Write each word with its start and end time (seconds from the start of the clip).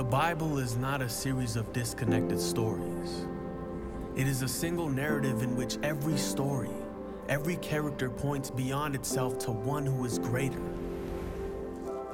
The 0.00 0.04
Bible 0.04 0.58
is 0.58 0.78
not 0.78 1.02
a 1.02 1.10
series 1.10 1.56
of 1.56 1.74
disconnected 1.74 2.40
stories. 2.40 3.26
It 4.16 4.26
is 4.26 4.40
a 4.40 4.48
single 4.48 4.88
narrative 4.88 5.42
in 5.42 5.54
which 5.54 5.76
every 5.82 6.16
story, 6.16 6.70
every 7.28 7.56
character 7.56 8.08
points 8.08 8.48
beyond 8.48 8.94
itself 8.94 9.38
to 9.40 9.50
one 9.50 9.84
who 9.84 10.06
is 10.06 10.18
greater. 10.18 10.62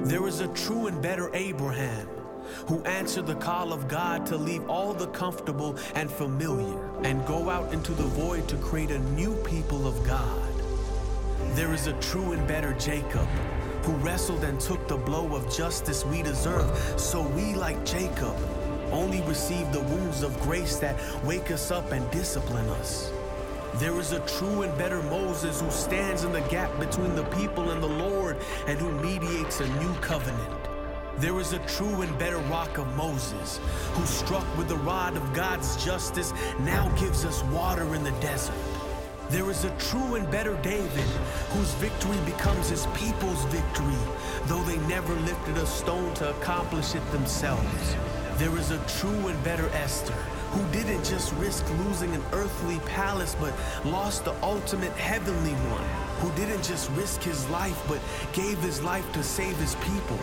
There 0.01 0.27
is 0.27 0.41
a 0.41 0.49
true 0.49 0.89
and 0.89 1.01
better 1.01 1.31
Abraham 1.33 2.09
who 2.67 2.83
answered 2.83 3.29
the 3.29 3.37
call 3.37 3.73
of 3.73 3.87
God 3.87 4.27
to 4.27 4.37
leave 4.37 4.69
all 4.69 4.93
the 4.93 5.07
comfortable 5.07 5.79
and 5.95 6.11
familiar 6.11 6.93
and 7.05 7.25
go 7.25 7.49
out 7.49 7.73
into 7.73 7.93
the 7.93 8.03
void 8.03 8.49
to 8.49 8.57
create 8.57 8.91
a 8.91 8.99
new 9.15 9.37
people 9.45 9.87
of 9.87 10.05
God. 10.05 10.53
There 11.55 11.73
is 11.73 11.87
a 11.87 11.93
true 12.01 12.33
and 12.33 12.49
better 12.49 12.73
Jacob 12.73 13.29
who 13.87 13.93
wrestled 14.05 14.43
and 14.43 14.61
took 14.61 14.89
the 14.89 14.97
blow 14.97 15.37
of 15.37 15.49
justice 15.55 16.05
we 16.05 16.21
deserve, 16.21 16.77
so 17.01 17.23
we, 17.23 17.55
like 17.55 17.85
Jacob, 17.85 18.37
only 18.91 19.23
receive 19.23 19.71
the 19.73 19.81
wounds 19.81 20.25
of 20.25 20.39
grace 20.41 20.77
that 20.77 21.01
wake 21.25 21.53
us 21.53 21.71
up 21.71 21.93
and 21.93 22.11
discipline 22.11 22.69
us. 22.71 23.13
There 23.75 23.97
is 24.01 24.11
a 24.11 24.19
true 24.27 24.63
and 24.63 24.77
better 24.77 25.01
Moses 25.05 25.61
who 25.61 25.71
stands 25.71 26.25
in 26.25 26.33
the 26.33 26.41
gap 26.43 26.77
between 26.81 27.15
the 27.15 27.25
people 27.27 27.71
and 27.71 27.81
the 27.81 27.87
Lord 27.87 28.39
and 28.67 28.77
who 28.77 28.91
mediates 28.91 29.61
a 29.61 29.69
new 29.79 29.95
covenant. 30.01 30.53
There 31.19 31.39
is 31.39 31.53
a 31.53 31.61
true 31.61 32.03
and 32.03 32.19
better 32.19 32.39
rock 32.39 32.79
of 32.79 32.97
Moses 32.97 33.61
who 33.93 34.05
struck 34.05 34.47
with 34.59 34.69
the 34.69 34.79
rod 34.79 35.17
of 35.17 35.33
God's 35.33 35.83
justice 35.85 36.33
now 36.59 36.89
gives 36.99 37.25
us 37.25 37.45
water 37.45 37.95
in 37.95 38.03
the 38.03 38.11
desert. 38.13 38.55
There 39.29 39.51
is 39.51 39.65
a 39.65 39.71
true 39.71 40.15
and 40.15 40.31
better 40.31 40.55
David, 40.63 41.09
whose 41.51 41.73
victory 41.75 42.17
becomes 42.25 42.69
his 42.69 42.87
people's 42.95 43.45
victory, 43.47 43.99
though 44.45 44.63
they 44.63 44.79
never 44.87 45.15
lifted 45.15 45.57
a 45.57 45.67
stone 45.67 46.15
to 46.15 46.31
accomplish 46.31 46.95
it 46.95 47.11
themselves. 47.11 47.97
There 48.39 48.57
is 48.57 48.71
a 48.71 48.79
true 48.87 49.27
and 49.27 49.43
better 49.43 49.69
Esther, 49.71 50.13
who 50.53 50.65
didn't 50.71 51.05
just 51.05 51.33
risk 51.35 51.69
losing 51.85 52.15
an 52.15 52.23
earthly 52.33 52.79
palace, 52.87 53.35
but 53.41 53.53
lost 53.85 54.25
the 54.25 54.35
ultimate 54.45 54.93
heavenly 54.93 55.55
one, 55.73 55.85
who 56.21 56.31
didn't 56.37 56.63
just 56.63 56.89
risk 56.91 57.21
his 57.23 57.49
life, 57.51 57.83
but 57.89 57.99
gave 58.33 58.59
his 58.59 58.81
life 58.81 59.11
to 59.13 59.25
save 59.25 59.57
his 59.57 59.75
people. 59.77 60.21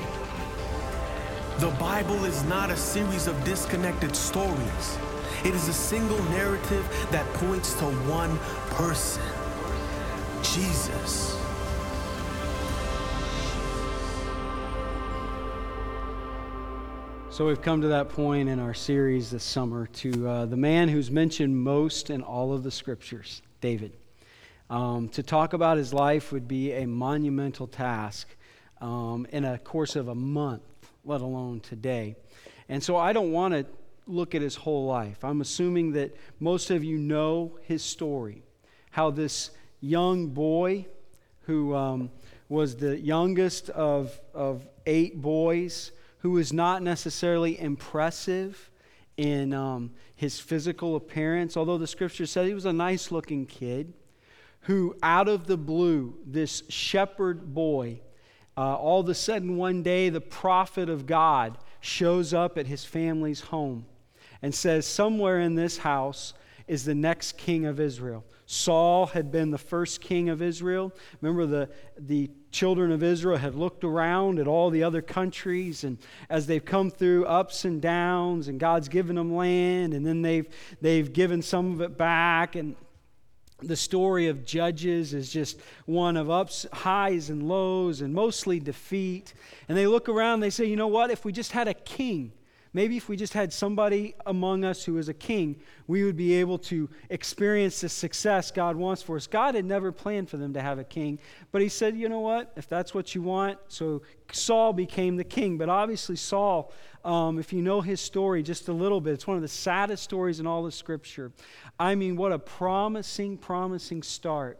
The 1.60 1.76
Bible 1.78 2.24
is 2.24 2.44
not 2.46 2.72
a 2.72 2.78
series 2.78 3.28
of 3.28 3.44
disconnected 3.44 4.16
stories. 4.16 4.98
It 5.44 5.54
is 5.54 5.68
a 5.68 5.74
single 5.74 6.22
narrative 6.26 6.88
that 7.12 7.26
points 7.34 7.74
to 7.76 7.86
one 7.86 8.38
person 8.72 9.24
Jesus. 10.42 11.38
So 17.30 17.48
we've 17.48 17.62
come 17.62 17.82
to 17.82 17.88
that 17.88 18.10
point 18.10 18.48
in 18.48 18.60
our 18.60 18.76
series 18.76 19.32
this 19.32 19.44
summer 19.44 19.88
to 19.88 20.28
uh, 20.28 20.46
the 20.46 20.56
man 20.56 20.88
who's 20.88 21.10
mentioned 21.10 21.58
most 21.58 22.12
in 22.12 22.22
all 22.22 22.54
of 22.54 22.62
the 22.62 22.70
scriptures, 22.70 23.42
David. 23.60 23.94
Um, 24.70 25.10
to 25.10 25.24
talk 25.24 25.54
about 25.54 25.78
his 25.78 25.94
life 25.94 26.32
would 26.32 26.48
be 26.48 26.74
a 26.74 26.86
monumental 26.86 27.66
task 27.66 28.28
um, 28.82 29.26
in 29.32 29.46
a 29.46 29.58
course 29.58 29.96
of 29.96 30.10
a 30.10 30.16
month, 30.16 30.62
let 31.06 31.22
alone 31.22 31.60
today. 31.60 32.16
And 32.70 32.84
so 32.84 32.98
I 32.98 33.14
don't 33.14 33.32
want 33.32 33.54
to 33.56 33.66
look 34.08 34.36
at 34.36 34.42
his 34.42 34.56
whole 34.56 34.86
life. 34.86 35.24
I'm 35.24 35.42
assuming 35.42 35.94
that 35.94 36.16
most 36.40 36.70
of 36.70 36.84
you 36.84 36.98
know 36.98 37.58
his 37.64 37.84
story 37.84 38.44
how 38.94 39.10
this 39.10 39.50
young 39.82 40.28
boy 40.28 40.86
who 41.42 41.74
um, 41.74 42.12
was 42.48 42.76
the 42.76 43.00
youngest 43.00 43.72
of, 43.72 44.20
of 44.36 44.68
eight 44.86 45.20
boys, 45.20 45.92
who 46.20 46.30
was 46.30 46.54
not 46.54 46.84
necessarily 46.84 47.60
impressive 47.60 48.70
in 49.18 49.52
um, 49.52 49.90
his 50.16 50.40
physical 50.40 50.96
appearance, 50.96 51.58
although 51.58 51.80
the 51.80 51.88
scripture 51.88 52.28
said 52.28 52.46
he 52.46 52.54
was 52.54 52.66
a 52.66 52.74
nice 52.74 53.12
looking 53.12 53.48
kid, 53.48 53.94
who 54.62 54.96
out 55.02 55.28
of 55.28 55.48
the 55.48 55.58
blue, 55.58 56.16
this 56.24 56.62
shepherd 56.70 57.52
boy, 57.56 58.00
uh, 58.56 58.76
all 58.76 59.00
of 59.00 59.10
a 59.10 59.16
sudden 59.16 59.58
one 59.58 59.82
day 59.82 60.10
the 60.10 60.22
prophet 60.22 60.88
of 60.88 61.08
God 61.08 61.58
shows 61.82 62.32
up 62.32 62.60
at 62.60 62.68
his 62.68 62.86
family's 62.86 63.42
home 63.42 63.88
and 64.44 64.54
says, 64.54 64.86
Somewhere 64.86 65.40
in 65.40 65.56
this 65.56 65.80
house 65.80 66.36
is 66.68 66.86
the 66.86 66.94
next 66.94 67.38
king 67.38 67.66
of 67.66 67.80
Israel. 67.80 68.24
Saul 68.46 69.08
had 69.08 69.32
been 69.32 69.52
the 69.52 69.58
first 69.58 70.02
king 70.02 70.30
of 70.30 70.42
Israel. 70.42 70.94
Remember, 71.22 71.46
the, 71.46 71.70
the 71.98 72.30
children 72.52 72.92
of 72.92 73.02
Israel 73.02 73.38
had 73.38 73.56
looked 73.56 73.84
around 73.84 74.38
at 74.38 74.48
all 74.48 74.70
the 74.70 74.84
other 74.84 75.02
countries, 75.02 75.84
and 75.84 75.98
as 76.30 76.46
they've 76.46 76.64
come 76.64 76.92
through 76.92 77.26
ups 77.26 77.66
and 77.66 77.82
downs, 77.82 78.50
and 78.50 78.60
God's 78.60 78.90
given 78.90 79.16
them 79.16 79.36
land, 79.36 79.94
and 79.94 80.06
then 80.06 80.22
they've, 80.22 80.48
they've 80.82 81.12
given 81.12 81.42
some 81.42 81.74
of 81.74 81.82
it 81.82 81.98
back, 81.98 82.56
and 82.56 82.76
the 83.62 83.78
story 83.78 84.28
of 84.28 84.46
Judges 84.46 85.14
is 85.14 85.32
just 85.32 85.60
one 85.86 86.18
of 86.18 86.30
ups, 86.30 86.66
highs, 86.74 87.30
and 87.30 87.48
lows, 87.48 88.02
and 88.02 88.14
mostly 88.14 88.60
defeat. 88.60 89.34
And 89.70 89.78
they 89.78 89.88
look 89.88 90.10
around, 90.10 90.42
they 90.42 90.50
say, 90.50 90.66
you 90.66 90.76
know 90.76 90.88
what? 90.88 91.12
If 91.12 91.24
we 91.24 91.32
just 91.32 91.54
had 91.54 91.70
a 91.70 91.74
king, 91.74 92.34
Maybe 92.74 92.98
if 92.98 93.08
we 93.08 93.16
just 93.16 93.34
had 93.34 93.54
somebody 93.54 94.16
among 94.26 94.66
us 94.66 94.84
who 94.84 94.98
is 94.98 95.08
a 95.08 95.14
king, 95.14 95.58
we 95.88 96.04
would 96.04 96.18
be 96.18 96.34
able 96.34 96.58
to 96.60 96.90
experience 97.10 97.82
the 97.82 97.90
success 97.90 98.50
God 98.50 98.76
wants 98.76 99.04
for 99.04 99.16
us. 99.16 99.28
God 99.28 99.54
had 99.54 99.66
never 99.66 99.92
planned 99.92 100.30
for 100.30 100.38
them 100.38 100.54
to 100.54 100.62
have 100.62 100.80
a 100.80 100.84
king, 100.84 101.20
but 101.52 101.62
He 101.62 101.70
said, 101.70 101.96
you 101.96 102.10
know 102.10 102.20
what? 102.20 102.52
If 102.56 102.68
that's 102.68 102.94
what 102.94 103.14
you 103.14 103.22
want. 103.22 103.60
So 103.68 104.02
Saul 104.32 104.74
became 104.74 105.16
the 105.16 105.24
king. 105.24 105.58
But 105.58 105.70
obviously, 105.70 106.16
Saul, 106.16 106.72
um, 107.06 107.38
if 107.38 107.54
you 107.54 107.62
know 107.62 107.82
his 107.82 108.02
story 108.02 108.44
just 108.44 108.68
a 108.68 108.74
little 108.74 109.02
bit, 109.02 109.14
it's 109.14 109.28
one 109.28 109.36
of 109.36 109.42
the 109.42 109.48
saddest 109.48 110.04
stories 110.04 110.40
in 110.40 110.48
all 110.48 110.66
of 110.66 110.74
Scripture. 110.74 111.32
I 111.80 111.96
mean, 111.96 112.16
what 112.16 112.32
a 112.32 112.40
promising, 112.40 113.38
promising 113.38 114.04
start. 114.04 114.60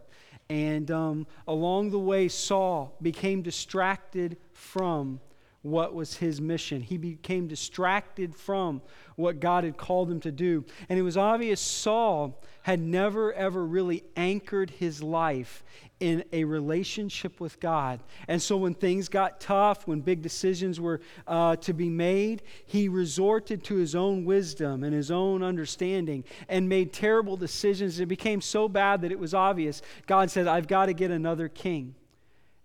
And 0.50 0.92
um, 0.92 1.28
along 1.48 1.92
the 1.92 2.00
way, 2.00 2.28
Saul 2.28 2.96
became 3.02 3.42
distracted 3.42 4.38
from 4.52 5.20
what 5.64 5.94
was 5.94 6.18
his 6.18 6.40
mission. 6.40 6.82
He 6.82 6.98
became 6.98 7.48
distracted 7.48 8.36
from 8.36 8.82
what 9.16 9.40
God 9.40 9.64
had 9.64 9.78
called 9.78 10.12
him 10.12 10.20
to 10.22 10.32
do. 10.32 10.66
And 10.90 11.00
it 11.00 11.02
was 11.02 11.18
obvious 11.18 11.60
Saul 11.60 12.42
had 12.64 12.80
never, 12.80 13.34
ever 13.34 13.66
really 13.66 14.04
anchored 14.16 14.70
his 14.70 15.02
life 15.02 15.64
in 16.02 16.24
a 16.34 16.44
relationship 16.44 17.40
with 17.40 17.62
God. 17.62 18.02
And 18.28 18.42
so 18.42 18.58
when 18.58 18.74
things 18.74 19.08
got 19.08 19.40
tough, 19.40 19.88
when 19.88 20.02
big 20.02 20.22
decisions 20.22 20.82
were 20.82 21.00
uh, 21.28 21.56
to 21.58 21.74
be 21.74 21.88
made, 21.90 22.44
he 22.66 22.90
resorted 22.90 23.64
to 23.66 23.76
his 23.76 23.96
own 23.96 24.26
wisdom 24.26 24.84
and 24.84 24.94
his 24.94 25.12
own 25.12 25.44
understanding 25.44 26.26
and 26.50 26.68
made 26.68 26.92
terrible 26.92 27.38
decisions. 27.38 28.02
It 28.02 28.08
became 28.08 28.42
so 28.42 28.68
bad 28.68 29.02
that 29.02 29.14
it 29.14 29.20
was 29.20 29.34
obvious. 29.34 29.82
God 30.08 30.30
said, 30.30 30.46
I've 30.46 30.68
got 30.68 30.88
to 30.88 30.94
get 30.94 31.10
another 31.10 31.48
king. 31.48 31.96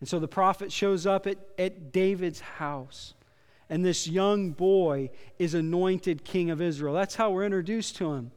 And 0.01 0.09
so 0.09 0.19
the 0.19 0.29
prophet 0.29 0.73
shows 0.73 1.07
up 1.07 1.27
at, 1.27 1.39
at 1.59 1.93
David's 1.93 2.41
house. 2.41 3.15
And 3.71 3.85
this 3.85 4.09
young 4.09 4.51
boy 4.51 5.11
is 5.39 5.55
anointed 5.55 6.25
king 6.25 6.51
of 6.51 6.63
Israel. 6.63 6.95
That's 6.95 7.15
how 7.15 7.31
we're 7.31 7.45
introduced 7.45 7.97
to 7.97 8.13
him. 8.15 8.31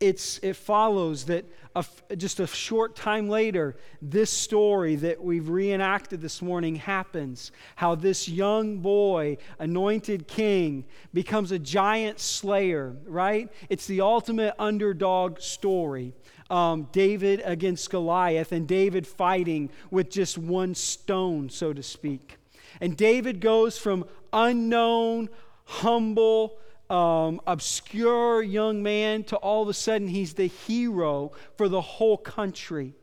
It's, 0.00 0.38
it 0.38 0.54
follows 0.54 1.24
that 1.24 1.44
a, 1.74 1.84
just 2.16 2.38
a 2.38 2.46
short 2.46 2.94
time 2.94 3.28
later, 3.28 3.76
this 4.00 4.30
story 4.30 4.94
that 4.96 5.22
we've 5.22 5.48
reenacted 5.48 6.20
this 6.20 6.40
morning 6.40 6.76
happens. 6.76 7.50
How 7.74 7.96
this 7.96 8.28
young 8.28 8.78
boy, 8.78 9.38
anointed 9.58 10.28
king, 10.28 10.86
becomes 11.12 11.50
a 11.50 11.58
giant 11.58 12.20
slayer, 12.20 12.96
right? 13.06 13.52
It's 13.68 13.86
the 13.86 14.00
ultimate 14.00 14.54
underdog 14.58 15.40
story 15.40 16.14
um, 16.50 16.88
David 16.92 17.42
against 17.44 17.90
Goliath, 17.90 18.52
and 18.52 18.66
David 18.66 19.06
fighting 19.06 19.70
with 19.90 20.10
just 20.10 20.38
one 20.38 20.74
stone, 20.74 21.50
so 21.50 21.72
to 21.72 21.82
speak. 21.82 22.36
And 22.80 22.96
David 22.96 23.40
goes 23.40 23.78
from 23.78 24.04
unknown, 24.32 25.28
humble, 25.64 26.58
um, 26.90 27.40
obscure 27.46 28.42
young 28.42 28.82
man 28.82 29.24
to 29.24 29.36
all 29.36 29.62
of 29.62 29.68
a 29.68 29.74
sudden 29.74 30.08
he's 30.08 30.34
the 30.34 30.46
hero 30.46 31.32
for 31.56 31.68
the 31.68 31.80
whole 31.80 32.16
country. 32.16 32.94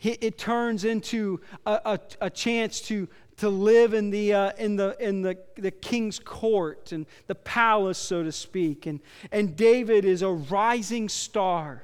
It 0.00 0.38
turns 0.38 0.84
into 0.84 1.40
a, 1.66 1.80
a, 1.84 2.00
a 2.20 2.30
chance 2.30 2.80
to, 2.82 3.08
to 3.38 3.48
live 3.48 3.94
in, 3.94 4.10
the, 4.10 4.32
uh, 4.32 4.52
in, 4.56 4.76
the, 4.76 4.96
in 5.00 5.22
the, 5.22 5.36
the 5.56 5.72
king's 5.72 6.20
court 6.20 6.92
and 6.92 7.04
the 7.26 7.34
palace, 7.34 7.98
so 7.98 8.22
to 8.22 8.30
speak. 8.30 8.86
And, 8.86 9.00
and 9.32 9.56
David 9.56 10.04
is 10.04 10.22
a 10.22 10.30
rising 10.30 11.08
star. 11.08 11.82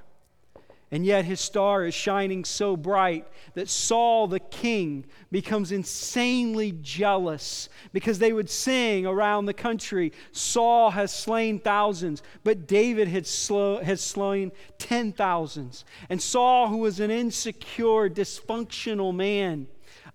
And 0.95 1.05
yet 1.05 1.25
his 1.25 1.41
star 1.41 1.85
is 1.85 1.93
shining 1.93 2.45
so 2.45 2.77
bright 2.77 3.27
that 3.55 3.69
Saul 3.69 4.29
the 4.29 4.39
king 4.39 5.07
becomes 5.33 5.73
insanely 5.73 6.71
jealous 6.83 7.69
because 7.93 8.21
they 8.21 8.33
would 8.33 8.49
sing 8.49 9.05
around 9.05 9.47
the 9.47 9.55
country 9.55 10.13
Saul 10.31 10.93
has 10.93 11.13
slain 11.13 11.59
thousands, 11.59 12.23
but 12.45 12.69
David 12.69 13.09
had 13.09 13.27
has 13.27 14.01
slain 14.03 14.53
ten 14.79 15.11
thousands. 15.11 15.85
And 16.09 16.23
Saul, 16.23 16.69
who 16.69 16.77
was 16.77 17.01
an 17.01 17.11
insecure, 17.11 18.09
dysfunctional 18.09 19.13
man, 19.13 19.67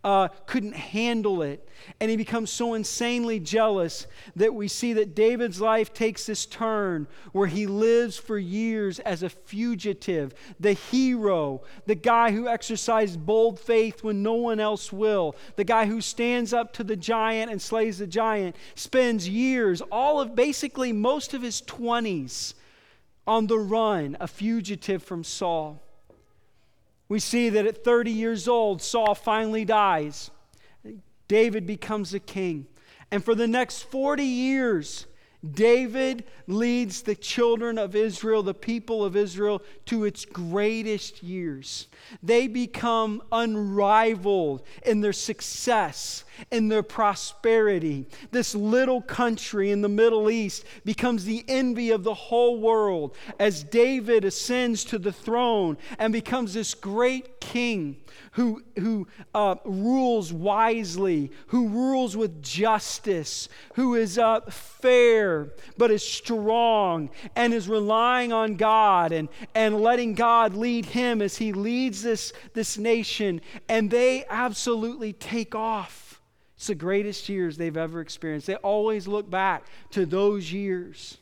uh, 0.04 0.30
couldn't 0.46 0.76
handle 0.76 1.42
it. 1.42 1.68
And 2.00 2.10
he 2.10 2.18
becomes 2.18 2.52
so 2.52 2.74
insanely 2.74 3.40
jealous 3.40 4.08
that 4.36 4.54
we 4.54 4.68
see 4.68 4.94
that 4.94 5.16
David's 5.16 5.60
life 5.60 5.94
takes 5.94 6.26
this 6.26 6.46
turn 6.46 7.08
where 7.32 7.48
he 7.48 7.68
lives 7.68 8.18
for 8.18 8.38
years 8.38 9.00
as 9.00 9.24
a 9.24 9.30
fugitive, 9.30 10.34
the 10.60 10.74
hero, 10.74 11.62
the 11.86 11.96
guy 11.96 12.32
who 12.32 12.48
exercised 12.48 13.26
bold 13.26 13.60
faith 13.60 14.04
when 14.04 14.24
no 14.24 14.34
one 14.34 14.60
else 14.60 14.92
will, 14.92 15.36
the 15.56 15.64
guy 15.64 15.86
who 15.86 16.02
stands 16.02 16.54
up 16.54 16.74
to 16.74 16.84
the 16.84 16.98
giant 16.98 17.52
and 17.52 17.62
slays 17.62 17.98
the 17.98 18.08
giant, 18.08 18.56
spends 18.76 19.28
years, 19.28 19.82
all 19.92 20.20
of 20.22 20.36
basically 20.36 20.94
most 20.94 21.34
of 21.34 21.42
his 21.42 21.62
20s, 21.62 22.54
on 23.28 23.48
the 23.48 23.60
run, 23.60 24.18
a 24.20 24.28
fugitive 24.28 25.04
from 25.04 25.24
Saul. 25.24 25.84
We 27.10 27.20
see 27.20 27.50
that 27.50 27.66
at 27.66 27.84
30 27.84 28.12
years 28.12 28.48
old, 28.48 28.82
Saul 28.82 29.16
finally 29.16 29.66
dies. 29.66 30.30
David 31.28 31.66
becomes 31.66 32.14
a 32.14 32.20
king. 32.20 32.68
And 33.12 33.26
for 33.26 33.34
the 33.34 33.48
next 33.48 33.84
40 33.84 34.24
years, 34.24 35.08
David 35.50 36.26
leads 36.48 37.02
the 37.02 37.16
children 37.16 37.78
of 37.78 37.96
Israel, 37.96 38.44
the 38.44 38.54
people 38.54 39.06
of 39.06 39.16
Israel, 39.16 39.62
to 39.86 40.04
its 40.04 40.26
greatest 40.26 41.24
years. 41.24 41.88
They 42.22 42.48
become 42.48 43.24
unrivaled 43.32 44.64
in 44.86 45.00
their 45.00 45.14
success, 45.14 46.26
in 46.52 46.68
their 46.68 46.84
prosperity. 46.84 48.06
This 48.32 48.54
little 48.54 49.02
country 49.02 49.72
in 49.72 49.82
the 49.82 49.88
Middle 49.88 50.30
East 50.30 50.66
becomes 50.84 51.24
the 51.24 51.46
envy 51.48 51.92
of 51.92 52.04
the 52.04 52.14
whole 52.14 52.60
world 52.60 53.16
as 53.40 53.64
David 53.64 54.26
ascends 54.26 54.84
to 54.86 55.00
the 55.00 55.14
throne 55.14 55.78
and 55.98 56.12
becomes 56.12 56.54
this 56.54 56.74
great 56.74 57.40
king 57.40 57.96
who, 58.32 58.64
who 58.78 59.08
uh, 59.34 59.56
rules 59.66 60.32
wisely, 60.32 61.32
who 61.48 61.68
rules 61.68 62.16
with 62.16 62.42
justice, 62.42 63.50
who 63.76 63.96
is 63.96 64.18
uh, 64.18 64.42
fair 64.50 65.50
but 65.78 65.92
is 65.92 66.04
strong 66.04 67.10
and 67.36 67.54
is 67.54 67.68
relying 67.68 68.34
on 68.34 68.56
God 68.56 69.12
and, 69.12 69.30
and 69.56 69.80
letting 69.80 70.14
God 70.14 70.56
lead 70.56 70.86
him 70.86 71.22
as 71.22 71.38
he 71.38 71.54
leads 71.54 72.02
this, 72.02 72.34
this 72.54 72.78
nation. 72.78 73.42
And 73.68 73.90
they 73.92 74.26
absolutely 74.30 75.14
take 75.14 75.56
off. 75.56 76.22
It's 76.56 76.68
the 76.68 76.76
greatest 76.76 77.30
years 77.30 77.56
they've 77.56 77.78
ever 77.78 78.02
experienced. 78.02 78.48
They 78.48 78.56
always 78.56 79.08
look 79.08 79.30
back 79.30 79.66
to 79.92 80.06
those 80.06 80.52
years. 80.52 81.18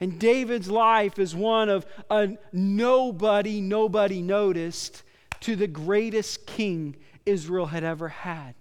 And 0.00 0.18
David's 0.18 0.70
life 0.70 1.18
is 1.18 1.34
one 1.34 1.68
of 1.68 1.86
a 2.10 2.36
nobody, 2.52 3.60
nobody 3.60 4.20
noticed 4.20 5.02
to 5.44 5.56
the 5.56 5.66
greatest 5.66 6.46
king 6.46 6.96
Israel 7.26 7.66
had 7.66 7.84
ever 7.84 8.08
had. 8.08 8.54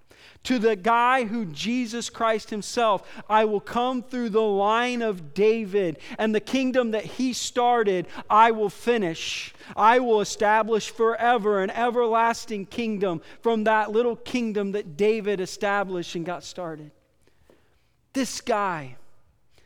To 0.44 0.59
the 0.59 0.75
guy 0.75 1.24
who 1.24 1.45
Jesus 1.45 2.09
Christ 2.09 2.50
himself, 2.50 3.09
I 3.30 3.45
will 3.45 3.62
come 3.62 4.03
through 4.03 4.30
the 4.30 4.41
line 4.41 5.01
of 5.01 5.33
David, 5.33 5.97
and 6.18 6.35
the 6.35 6.41
kingdom 6.41 6.91
that 6.91 7.06
he 7.06 7.31
started, 7.31 8.07
I 8.30 8.51
will 8.51 8.69
finish. 8.69 9.53
I 9.77 10.00
will 10.00 10.19
establish 10.19 10.89
forever 10.89 11.63
an 11.63 11.69
everlasting 11.69 12.65
kingdom 12.65 13.21
from 13.39 13.63
that 13.63 13.91
little 13.91 14.18
kingdom 14.18 14.74
that 14.74 14.97
David 14.97 15.39
established 15.39 16.15
and 16.15 16.25
got 16.25 16.44
started. 16.44 16.91
This 18.12 18.41
guy 18.41 18.97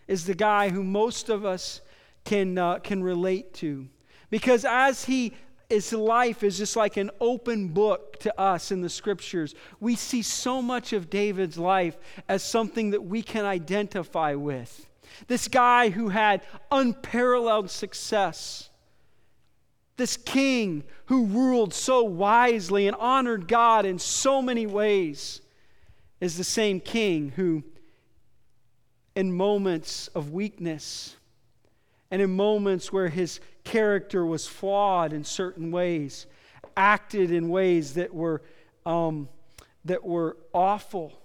is 0.07 0.25
the 0.25 0.35
guy 0.35 0.69
who 0.69 0.83
most 0.83 1.29
of 1.29 1.45
us 1.45 1.81
can, 2.25 2.59
uh, 2.59 2.77
can 2.77 3.01
relate 3.01 3.55
to. 3.55 3.87
Because 4.29 4.65
as 4.65 5.05
he 5.05 5.33
his 5.69 5.91
life 5.91 6.43
is 6.43 6.57
just 6.57 6.75
like 6.75 6.97
an 6.97 7.11
open 7.19 7.67
book 7.69 8.19
to 8.19 8.39
us 8.39 8.71
in 8.71 8.81
the 8.81 8.89
scriptures. 8.89 9.53
We 9.79 9.95
see 9.95 10.21
so 10.21 10.61
much 10.61 10.93
of 10.93 11.09
David's 11.09 11.57
life 11.57 11.97
as 12.29 12.41
something 12.41 12.91
that 12.91 13.03
we 13.03 13.21
can 13.21 13.45
identify 13.45 14.35
with. 14.35 14.87
This 15.27 15.47
guy 15.47 15.89
who 15.89 16.09
had 16.09 16.41
unparalleled 16.71 17.69
success. 17.69 18.69
This 19.97 20.15
king 20.15 20.83
who 21.07 21.25
ruled 21.25 21.73
so 21.73 22.03
wisely 22.03 22.87
and 22.87 22.95
honored 22.95 23.47
God 23.47 23.85
in 23.85 23.99
so 23.99 24.41
many 24.41 24.67
ways 24.67 25.41
is 26.21 26.37
the 26.37 26.43
same 26.43 26.79
king 26.79 27.33
who, 27.35 27.63
in 29.15 29.33
moments 29.33 30.07
of 30.09 30.31
weakness 30.31 31.15
and 32.09 32.21
in 32.21 32.31
moments 32.35 32.93
where 32.93 33.09
his 33.09 33.39
character 33.67 34.25
was 34.25 34.47
flawed 34.47 35.11
in 35.11 35.25
certain 35.25 35.71
ways, 35.71 36.25
acted 36.77 37.31
in 37.31 37.49
ways 37.49 37.95
that 37.95 38.13
were, 38.13 38.41
um, 38.85 39.27
that 39.83 40.05
were 40.05 40.37
awful. 40.53 41.21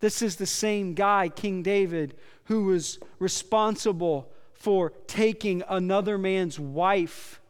This 0.00 0.22
is 0.22 0.36
the 0.36 0.46
same 0.46 0.94
guy, 0.94 1.28
King 1.28 1.62
David, 1.62 2.16
who 2.44 2.64
was 2.64 2.98
responsible 3.18 4.32
for 4.54 4.94
taking 5.06 5.62
another 5.68 6.16
man's 6.16 6.58
wife 6.58 7.42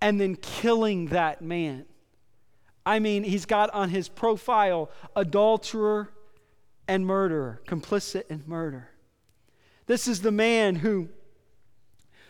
and 0.00 0.20
then 0.20 0.36
killing 0.36 1.08
that 1.08 1.42
man. 1.42 1.86
I 2.84 3.00
mean, 3.00 3.24
he's 3.24 3.46
got 3.46 3.74
on 3.74 3.88
his 3.88 4.08
profile 4.08 4.90
adulterer 5.16 6.12
and 6.86 7.04
murderer, 7.04 7.60
complicit 7.66 8.30
in 8.30 8.44
murder. 8.46 8.90
This 9.86 10.06
is 10.06 10.22
the 10.22 10.30
man 10.30 10.76
who 10.76 11.08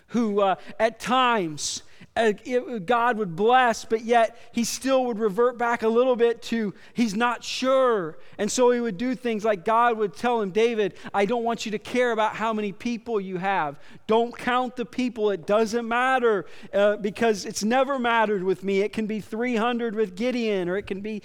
who 0.09 0.41
uh, 0.41 0.57
at 0.79 1.01
times 1.01 1.83
uh, 2.17 2.33
it, 2.45 2.87
God 2.87 3.19
would 3.19 3.37
bless, 3.37 3.85
but 3.85 4.03
yet 4.03 4.39
he 4.53 4.65
still 4.65 5.05
would 5.05 5.19
revert 5.19 5.59
back 5.59 5.83
a 5.83 5.89
little 5.89 6.17
bit 6.17 6.41
to 6.41 6.73
he's 6.95 7.15
not 7.15 7.45
sure. 7.45 8.17
And 8.39 8.51
so 8.51 8.71
he 8.71 8.81
would 8.81 8.97
do 8.97 9.15
things 9.15 9.45
like 9.45 9.65
God 9.67 9.99
would 9.99 10.17
tell 10.17 10.41
him, 10.41 10.51
David, 10.51 10.95
I 11.13 11.27
don't 11.27 11.45
want 11.45 11.67
you 11.67 11.73
to 11.73 11.79
care 11.79 12.13
about 12.13 12.35
how 12.35 12.55
many 12.55 12.73
people 12.73 13.21
you 13.21 13.37
have. 13.37 13.79
Don't 14.07 14.37
count 14.37 14.77
the 14.77 14.87
people. 14.87 15.31
It 15.31 15.47
doesn't 15.47 15.87
matter 15.87 16.47
uh, 16.73 16.97
because 16.97 17.45
it's 17.45 17.63
never 17.63 17.99
mattered 17.99 18.43
with 18.43 18.65
me. 18.65 18.81
It 18.81 18.95
can 18.95 19.07
be 19.07 19.21
300 19.21 19.95
with 19.95 20.17
Gideon 20.17 20.71
or 20.71 20.79
it 20.79 20.87
can 20.87 21.03
be 21.03 21.23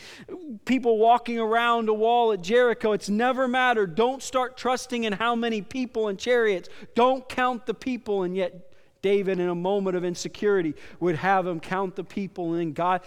people 0.65 0.97
walking 0.97 1.39
around 1.39 1.87
a 1.87 1.93
wall 1.93 2.33
at 2.33 2.41
Jericho. 2.41 2.91
It's 2.91 3.09
never 3.09 3.47
mattered. 3.47 3.95
Don't 3.95 4.21
start 4.21 4.57
trusting 4.57 5.05
in 5.05 5.13
how 5.13 5.35
many 5.35 5.61
people 5.61 6.09
and 6.09 6.19
chariots. 6.19 6.67
Don't 6.95 7.27
count 7.29 7.65
the 7.65 7.73
people. 7.73 8.23
And 8.23 8.35
yet, 8.35 8.70
David, 9.01 9.39
in 9.39 9.49
a 9.49 9.55
moment 9.55 9.97
of 9.97 10.05
insecurity, 10.05 10.73
would 10.99 11.15
have 11.15 11.47
him 11.47 11.59
count 11.59 11.95
the 11.95 12.03
people 12.03 12.53
and 12.53 12.75
God. 12.75 13.01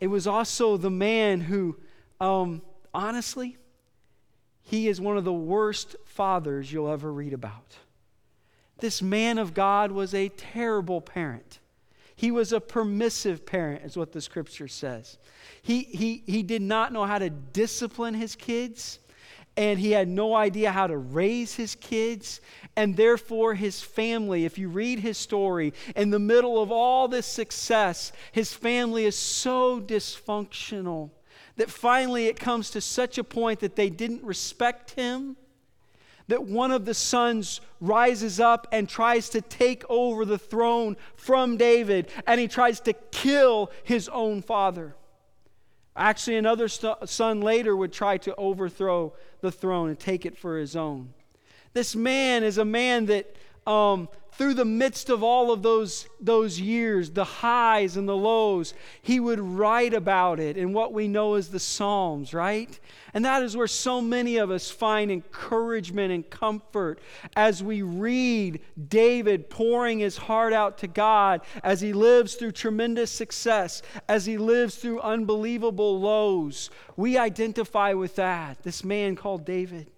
It 0.00 0.06
was 0.06 0.26
also 0.26 0.76
the 0.76 0.90
man 0.90 1.40
who, 1.40 1.76
um, 2.20 2.62
honestly, 2.92 3.56
he 4.62 4.88
is 4.88 5.00
one 5.00 5.16
of 5.16 5.24
the 5.24 5.32
worst 5.32 5.96
fathers 6.04 6.72
you'll 6.72 6.90
ever 6.90 7.12
read 7.12 7.32
about. 7.32 7.76
This 8.78 9.02
man 9.02 9.38
of 9.38 9.54
God 9.54 9.92
was 9.92 10.14
a 10.14 10.28
terrible 10.30 11.00
parent. 11.00 11.60
He 12.16 12.30
was 12.30 12.52
a 12.52 12.60
permissive 12.60 13.44
parent, 13.44 13.84
is 13.84 13.96
what 13.96 14.12
the 14.12 14.20
scripture 14.20 14.68
says. 14.68 15.18
He, 15.62 15.82
he, 15.82 16.22
he 16.26 16.42
did 16.42 16.62
not 16.62 16.92
know 16.92 17.04
how 17.04 17.18
to 17.18 17.28
discipline 17.30 18.14
his 18.14 18.36
kids 18.36 19.00
and 19.56 19.78
he 19.78 19.92
had 19.92 20.08
no 20.08 20.34
idea 20.34 20.72
how 20.72 20.86
to 20.86 20.96
raise 20.96 21.54
his 21.54 21.74
kids. 21.76 22.40
And 22.76 22.96
therefore, 22.96 23.54
his 23.54 23.80
family, 23.80 24.44
if 24.44 24.58
you 24.58 24.68
read 24.68 24.98
his 24.98 25.16
story, 25.16 25.72
in 25.94 26.10
the 26.10 26.18
middle 26.18 26.60
of 26.60 26.72
all 26.72 27.06
this 27.06 27.26
success, 27.26 28.12
his 28.32 28.52
family 28.52 29.04
is 29.04 29.16
so 29.16 29.80
dysfunctional 29.80 31.10
that 31.56 31.70
finally 31.70 32.26
it 32.26 32.38
comes 32.38 32.70
to 32.70 32.80
such 32.80 33.16
a 33.16 33.24
point 33.24 33.60
that 33.60 33.76
they 33.76 33.90
didn't 33.90 34.24
respect 34.24 34.92
him. 34.92 35.36
That 36.26 36.44
one 36.44 36.72
of 36.72 36.84
the 36.86 36.94
sons 36.94 37.60
rises 37.80 38.40
up 38.40 38.66
and 38.72 38.88
tries 38.88 39.28
to 39.30 39.42
take 39.42 39.84
over 39.90 40.24
the 40.24 40.38
throne 40.38 40.96
from 41.16 41.58
David, 41.58 42.08
and 42.26 42.40
he 42.40 42.48
tries 42.48 42.80
to 42.80 42.94
kill 42.94 43.70
his 43.84 44.08
own 44.08 44.40
father. 44.40 44.96
Actually, 45.96 46.36
another 46.36 46.66
son 46.68 47.40
later 47.40 47.76
would 47.76 47.92
try 47.92 48.18
to 48.18 48.34
overthrow 48.34 49.12
the 49.40 49.52
throne 49.52 49.88
and 49.90 49.98
take 49.98 50.26
it 50.26 50.36
for 50.36 50.58
his 50.58 50.74
own. 50.74 51.14
This 51.72 51.94
man 51.94 52.42
is 52.42 52.58
a 52.58 52.64
man 52.64 53.06
that, 53.06 53.36
um, 53.66 54.08
through 54.36 54.54
the 54.54 54.64
midst 54.64 55.10
of 55.10 55.22
all 55.22 55.52
of 55.52 55.62
those, 55.62 56.08
those 56.20 56.58
years, 56.58 57.10
the 57.10 57.24
highs 57.24 57.96
and 57.96 58.08
the 58.08 58.16
lows, 58.16 58.74
he 59.00 59.20
would 59.20 59.38
write 59.38 59.94
about 59.94 60.40
it 60.40 60.56
in 60.56 60.72
what 60.72 60.92
we 60.92 61.06
know 61.06 61.34
as 61.34 61.48
the 61.48 61.60
Psalms, 61.60 62.34
right? 62.34 62.80
And 63.12 63.24
that 63.24 63.44
is 63.44 63.56
where 63.56 63.68
so 63.68 64.00
many 64.00 64.38
of 64.38 64.50
us 64.50 64.70
find 64.70 65.10
encouragement 65.12 66.12
and 66.12 66.28
comfort 66.28 66.98
as 67.36 67.62
we 67.62 67.82
read 67.82 68.60
David 68.88 69.48
pouring 69.48 70.00
his 70.00 70.16
heart 70.16 70.52
out 70.52 70.78
to 70.78 70.88
God 70.88 71.42
as 71.62 71.80
he 71.80 71.92
lives 71.92 72.34
through 72.34 72.52
tremendous 72.52 73.12
success, 73.12 73.82
as 74.08 74.26
he 74.26 74.36
lives 74.36 74.74
through 74.74 75.00
unbelievable 75.00 76.00
lows. 76.00 76.70
We 76.96 77.16
identify 77.16 77.92
with 77.92 78.16
that, 78.16 78.64
this 78.64 78.82
man 78.82 79.14
called 79.14 79.44
David. 79.44 79.90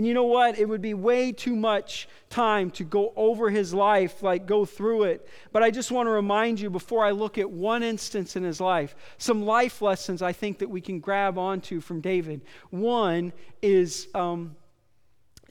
And 0.00 0.06
you 0.06 0.14
know 0.14 0.24
what? 0.24 0.58
It 0.58 0.66
would 0.66 0.80
be 0.80 0.94
way 0.94 1.30
too 1.30 1.54
much 1.54 2.08
time 2.30 2.70
to 2.70 2.84
go 2.84 3.12
over 3.16 3.50
his 3.50 3.74
life, 3.74 4.22
like 4.22 4.46
go 4.46 4.64
through 4.64 5.02
it. 5.02 5.28
But 5.52 5.62
I 5.62 5.70
just 5.70 5.90
want 5.90 6.06
to 6.06 6.10
remind 6.10 6.58
you 6.58 6.70
before 6.70 7.04
I 7.04 7.10
look 7.10 7.36
at 7.36 7.50
one 7.50 7.82
instance 7.82 8.34
in 8.34 8.42
his 8.42 8.62
life, 8.62 8.96
some 9.18 9.44
life 9.44 9.82
lessons 9.82 10.22
I 10.22 10.32
think 10.32 10.60
that 10.60 10.70
we 10.70 10.80
can 10.80 11.00
grab 11.00 11.36
onto 11.36 11.82
from 11.82 12.00
David. 12.00 12.40
One 12.70 13.34
is 13.60 14.08
um, 14.14 14.56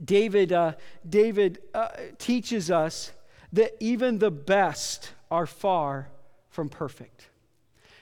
David, 0.03 0.51
uh, 0.51 0.73
David 1.07 1.59
uh, 1.75 1.89
teaches 2.17 2.71
us 2.71 3.11
that 3.53 3.73
even 3.79 4.17
the 4.17 4.31
best 4.31 5.11
are 5.29 5.45
far 5.45 6.09
from 6.49 6.69
perfect. 6.69 7.27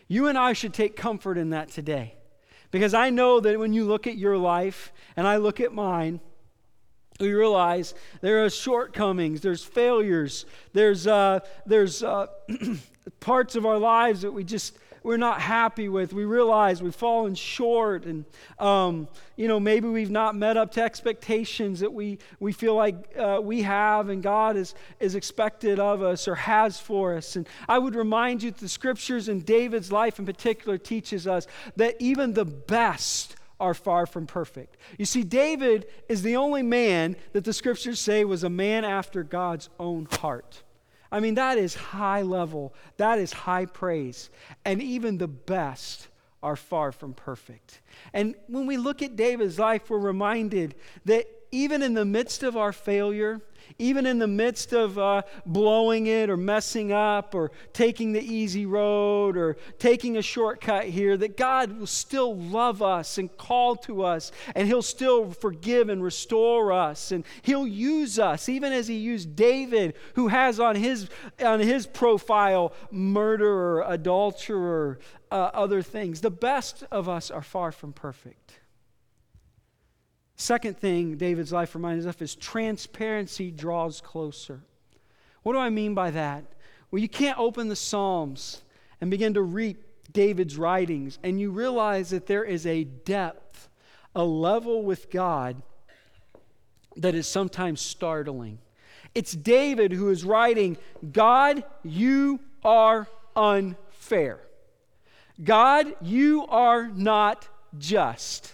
You 0.08 0.28
and 0.28 0.38
I 0.38 0.54
should 0.54 0.74
take 0.74 0.96
comfort 0.96 1.38
in 1.38 1.50
that 1.50 1.68
today. 1.72 2.14
Because 2.72 2.94
I 2.94 3.10
know 3.10 3.42
that 3.42 3.60
when 3.60 3.74
you 3.74 3.84
look 3.84 4.08
at 4.08 4.18
your 4.18 4.38
life 4.38 4.94
and 5.18 5.28
I 5.28 5.38
look 5.38 5.60
at 5.60 5.74
mine, 5.74 6.22
we 7.20 7.34
realize 7.34 7.94
there 8.22 8.44
are 8.46 8.50
shortcomings, 8.50 9.42
there's 9.42 9.64
failures, 9.64 10.46
there's, 10.74 11.08
uh, 11.08 11.40
there's 11.66 12.04
uh, 12.04 12.28
parts 13.20 13.56
of 13.56 13.66
our 13.66 13.78
lives 13.78 14.22
that 14.22 14.32
we 14.32 14.44
just 14.44 14.78
we're 15.08 15.16
not 15.16 15.40
happy 15.40 15.88
with. 15.88 16.12
We 16.12 16.26
realize 16.26 16.84
we've 16.84 16.94
fallen 16.94 17.34
short, 17.34 18.04
and 18.04 18.26
um, 18.60 19.08
you 19.38 19.48
know 19.48 19.58
maybe 19.58 19.88
we've 19.88 20.12
not 20.12 20.36
met 20.36 20.58
up 20.58 20.74
to 20.74 20.84
expectations 20.84 21.80
that 21.80 21.94
we 21.94 22.20
we 22.42 22.52
feel 22.52 22.76
like 22.76 23.18
uh, 23.18 23.40
we 23.42 23.62
have, 23.62 24.10
and 24.10 24.22
God 24.22 24.58
is 24.58 24.76
is 25.00 25.16
expected 25.16 25.80
of 25.80 26.02
us 26.02 26.28
or 26.28 26.36
has 26.36 26.78
for 26.78 27.16
us. 27.16 27.38
And 27.38 27.48
I 27.70 27.80
would 27.80 27.96
remind 27.96 28.44
you 28.44 28.52
that 28.52 28.60
the 28.60 28.68
scriptures 28.68 29.30
in 29.30 29.40
David's 29.40 29.94
life 29.94 30.20
in 30.20 30.26
particular 30.26 30.78
teaches 30.78 31.26
us 31.26 31.48
that 31.78 31.96
even 32.00 32.34
the 32.34 32.44
best 32.44 33.37
are 33.60 33.74
far 33.74 34.06
from 34.06 34.28
perfect. 34.28 34.78
You 34.98 35.06
see, 35.06 35.24
David 35.24 35.88
is 36.08 36.22
the 36.22 36.36
only 36.36 36.64
man 36.64 37.16
that 37.34 37.44
the 37.44 37.54
scriptures 37.54 38.00
say 38.00 38.24
was 38.24 38.44
a 38.44 38.50
man 38.50 38.86
after 38.86 39.24
God's 39.24 39.70
own 39.80 40.08
heart. 40.12 40.64
I 41.12 41.20
mean, 41.20 41.36
that 41.36 41.58
is 41.58 41.74
high 41.74 42.22
level, 42.22 42.74
that 42.98 43.20
is 43.20 43.32
high 43.32 43.66
praise. 43.66 44.30
And 44.66 44.82
even 44.82 45.18
the 45.18 45.28
best 45.28 46.08
are 46.44 46.56
far 46.56 46.92
from 46.92 47.14
perfect. 47.14 47.82
And 48.14 48.36
when 48.48 48.68
we 48.68 48.78
look 48.78 49.02
at 49.02 49.16
David's 49.16 49.58
life, 49.58 49.90
we're 49.90 49.98
reminded 49.98 50.76
that 51.06 51.28
even 51.52 51.82
in 51.82 51.94
the 51.94 52.06
midst 52.06 52.44
of 52.44 52.58
our 52.58 52.74
failure, 52.74 53.42
even 53.80 54.06
in 54.06 54.20
the 54.20 54.28
midst 54.28 54.74
of 54.74 54.98
uh, 54.98 55.22
blowing 55.46 56.08
it 56.08 56.30
or 56.30 56.38
messing 56.38 56.92
up 56.92 57.36
or 57.36 57.52
taking 57.74 58.12
the 58.12 58.22
easy 58.22 58.66
road 58.66 59.38
or 59.38 59.58
taking 59.78 60.18
a 60.18 60.22
shortcut 60.22 60.86
here, 60.86 61.18
that 61.18 61.38
God 61.38 61.78
will 61.78 61.88
still 61.88 62.36
love 62.36 62.82
us 62.82 63.18
and 63.18 63.36
call 63.38 63.76
to 63.78 64.04
us, 64.04 64.32
and 64.56 64.68
He'll 64.68 64.82
still 64.82 65.32
forgive 65.32 65.90
and 65.90 66.04
restore 66.04 66.72
us, 66.72 67.12
and 67.12 67.24
He'll 67.42 67.68
use 67.68 68.20
us, 68.20 68.50
even 68.50 68.74
as 68.74 68.88
He 68.88 68.96
used 68.96 69.36
David, 69.36 69.96
who 70.16 70.28
has 70.30 70.60
on 70.60 70.76
his, 70.76 71.10
on 71.44 71.60
his 71.60 71.86
profile 71.86 72.74
murderer, 72.92 73.84
adulterer, 73.88 75.00
uh, 75.32 75.36
other 75.54 75.82
things. 75.82 76.22
The 76.22 76.32
best 76.32 76.84
of 76.92 77.10
us 77.10 77.30
are 77.30 77.42
far 77.42 77.72
from 77.72 77.94
perfect. 77.94 78.60
Second 80.38 80.78
thing 80.78 81.18
David's 81.18 81.52
life 81.52 81.74
reminds 81.76 82.06
us 82.06 82.16
of 82.16 82.22
is 82.22 82.36
transparency 82.36 83.52
draws 83.52 84.00
closer. 84.00 84.62
What 85.44 85.54
do 85.54 85.60
I 85.60 85.70
mean 85.70 85.94
by 85.94 86.12
that? 86.12 86.46
Well, 86.90 87.02
you 87.02 87.10
can't 87.10 87.40
open 87.40 87.68
the 87.68 87.76
Psalms 87.76 88.62
and 89.02 89.12
begin 89.12 89.34
to 89.34 89.42
read 89.42 89.78
David's 90.14 90.58
writings, 90.58 91.20
and 91.24 91.40
you 91.40 91.52
realize 91.52 92.12
that 92.12 92.28
there 92.28 92.44
is 92.44 92.66
a 92.66 92.84
depth, 92.84 93.68
a 94.16 94.24
level 94.24 94.84
with 94.84 95.10
God 95.12 95.62
that 96.96 97.16
is 97.16 97.28
sometimes 97.28 97.82
startling. 97.82 98.60
It's 99.14 99.34
David 99.34 99.92
who 99.92 100.10
is 100.10 100.24
writing, 100.24 100.78
God, 101.12 101.64
you 101.84 102.40
are 102.64 103.08
unfair. 103.36 104.40
God, 105.44 105.96
you 106.02 106.46
are 106.48 106.88
not 106.88 107.48
just. 107.78 108.54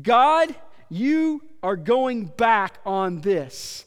God, 0.00 0.54
you 0.88 1.42
are 1.62 1.76
going 1.76 2.26
back 2.26 2.78
on 2.84 3.20
this. 3.20 3.84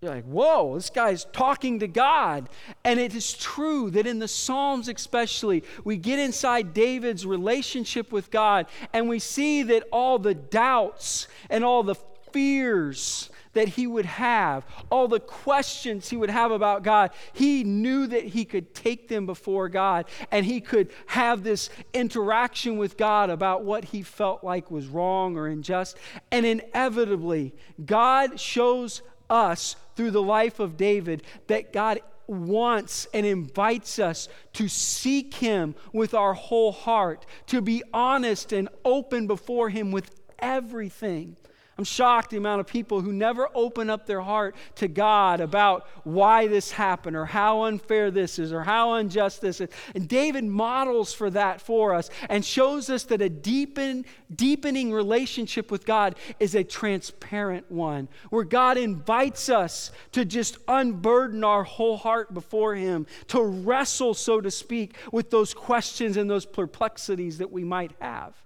You're 0.00 0.14
like, 0.16 0.24
whoa, 0.24 0.74
this 0.74 0.90
guy's 0.90 1.24
talking 1.24 1.78
to 1.78 1.88
God. 1.88 2.50
And 2.84 3.00
it 3.00 3.14
is 3.14 3.32
true 3.32 3.90
that 3.92 4.06
in 4.06 4.18
the 4.18 4.28
Psalms, 4.28 4.88
especially, 4.88 5.64
we 5.82 5.96
get 5.96 6.18
inside 6.18 6.74
David's 6.74 7.24
relationship 7.24 8.12
with 8.12 8.30
God 8.30 8.66
and 8.92 9.08
we 9.08 9.18
see 9.18 9.62
that 9.62 9.84
all 9.90 10.18
the 10.18 10.34
doubts 10.34 11.26
and 11.48 11.64
all 11.64 11.82
the 11.82 11.94
fears 12.32 13.30
that 13.54 13.68
he 13.68 13.86
would 13.86 14.06
have, 14.06 14.66
all 14.90 15.08
the 15.08 15.20
questions 15.20 16.08
he 16.08 16.16
would 16.16 16.30
have 16.30 16.50
about 16.50 16.82
God, 16.82 17.10
he 17.32 17.64
knew 17.64 18.06
that 18.06 18.24
he 18.24 18.44
could 18.44 18.74
take 18.74 19.08
them 19.08 19.26
before 19.26 19.68
God 19.68 20.06
and 20.30 20.44
he 20.44 20.60
could 20.60 20.90
have 21.06 21.42
this 21.42 21.70
interaction 21.92 22.76
with 22.76 22.96
God 22.96 23.30
about 23.30 23.64
what 23.64 23.86
he 23.86 24.02
felt 24.02 24.44
like 24.44 24.70
was 24.70 24.86
wrong 24.86 25.36
or 25.36 25.46
unjust. 25.46 25.96
And 26.30 26.44
inevitably, 26.44 27.54
God 27.84 28.38
shows 28.38 29.02
us 29.30 29.76
through 29.96 30.10
the 30.10 30.22
life 30.22 30.60
of 30.60 30.76
David 30.76 31.22
that 31.46 31.72
God 31.72 32.00
wants 32.26 33.06
and 33.12 33.26
invites 33.26 33.98
us 33.98 34.28
to 34.54 34.68
seek 34.68 35.34
Him 35.34 35.74
with 35.92 36.14
our 36.14 36.34
whole 36.34 36.72
heart, 36.72 37.26
to 37.48 37.60
be 37.60 37.82
honest 37.92 38.52
and 38.52 38.68
open 38.84 39.26
before 39.26 39.68
Him 39.68 39.92
with 39.92 40.10
everything. 40.38 41.36
I'm 41.76 41.84
shocked 41.84 42.30
the 42.30 42.36
amount 42.36 42.60
of 42.60 42.66
people 42.68 43.00
who 43.00 43.12
never 43.12 43.48
open 43.52 43.90
up 43.90 44.06
their 44.06 44.20
heart 44.20 44.54
to 44.76 44.86
God 44.86 45.40
about 45.40 45.88
why 46.04 46.46
this 46.46 46.70
happened 46.70 47.16
or 47.16 47.24
how 47.24 47.64
unfair 47.64 48.12
this 48.12 48.38
is 48.38 48.52
or 48.52 48.62
how 48.62 48.94
unjust 48.94 49.40
this 49.40 49.60
is. 49.60 49.68
And 49.94 50.08
David 50.08 50.44
models 50.44 51.12
for 51.12 51.30
that 51.30 51.60
for 51.60 51.92
us 51.94 52.10
and 52.28 52.44
shows 52.44 52.90
us 52.90 53.02
that 53.04 53.20
a 53.20 53.28
deepen, 53.28 54.04
deepening 54.32 54.92
relationship 54.92 55.72
with 55.72 55.84
God 55.84 56.14
is 56.38 56.54
a 56.54 56.62
transparent 56.62 57.68
one 57.70 58.08
where 58.30 58.44
God 58.44 58.76
invites 58.76 59.48
us 59.48 59.90
to 60.12 60.24
just 60.24 60.58
unburden 60.68 61.42
our 61.42 61.64
whole 61.64 61.96
heart 61.96 62.32
before 62.32 62.76
Him, 62.76 63.06
to 63.28 63.42
wrestle, 63.42 64.14
so 64.14 64.40
to 64.40 64.50
speak, 64.50 64.94
with 65.10 65.30
those 65.30 65.52
questions 65.52 66.16
and 66.16 66.30
those 66.30 66.46
perplexities 66.46 67.38
that 67.38 67.50
we 67.50 67.64
might 67.64 67.92
have. 68.00 68.44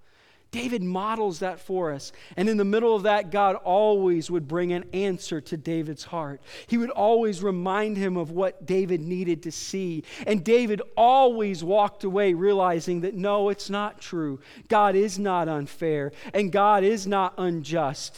David 0.51 0.83
models 0.83 1.41
that 1.41 1.61
for 1.61 1.93
us. 1.93 2.13
And 2.37 2.49
in 2.49 2.57
the 2.57 2.65
middle 2.65 2.95
of 2.95 3.03
that, 3.03 3.31
God 3.31 3.57
always 3.57 4.31
would 4.31 4.49
bring 4.49 4.73
an 4.73 4.85
answer 4.95 5.41
to 5.43 5.57
David's 5.57 6.05
heart. 6.05 6.41
He 6.67 6.79
would 6.79 6.91
always 6.91 7.43
remind 7.43 7.99
him 7.99 8.17
of 8.17 8.31
what 8.31 8.65
David 8.65 9.03
needed 9.03 9.43
to 9.43 9.53
see. 9.53 10.05
And 10.27 10.43
David 10.43 10.81
always 10.97 11.63
walked 11.63 12.05
away 12.05 12.33
realizing 12.33 13.03
that 13.03 13.15
no, 13.15 13.51
it's 13.51 13.69
not 13.69 14.01
true. 14.01 14.41
God 14.69 14.95
is 14.95 15.19
not 15.19 15.49
unfair, 15.49 16.13
and 16.33 16.51
God 16.51 16.83
is 16.83 17.07
not 17.07 17.35
unjust, 17.37 18.17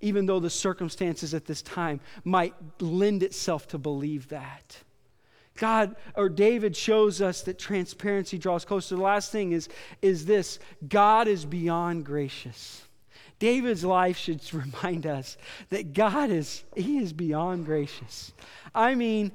even 0.00 0.26
though 0.26 0.40
the 0.40 0.50
circumstances 0.50 1.32
at 1.32 1.46
this 1.46 1.62
time 1.62 2.00
might 2.24 2.54
lend 2.80 3.22
itself 3.22 3.66
to 3.68 3.78
believe 3.78 4.28
that. 4.28 4.76
God 5.56 5.96
or 6.16 6.28
David 6.28 6.76
shows 6.76 7.20
us 7.20 7.42
that 7.42 7.58
transparency 7.58 8.38
draws 8.38 8.64
closer. 8.64 8.96
The 8.96 9.02
last 9.02 9.32
thing 9.32 9.52
is, 9.52 9.68
is 10.00 10.24
this 10.24 10.58
God 10.88 11.28
is 11.28 11.44
beyond 11.44 12.04
gracious. 12.04 12.82
David's 13.38 13.84
life 13.84 14.16
should 14.16 14.40
remind 14.54 15.06
us 15.06 15.36
that 15.70 15.92
God 15.92 16.30
is, 16.30 16.64
he 16.76 16.98
is 16.98 17.12
beyond 17.12 17.66
gracious. 17.66 18.32
I 18.74 18.94
mean, 18.94 19.32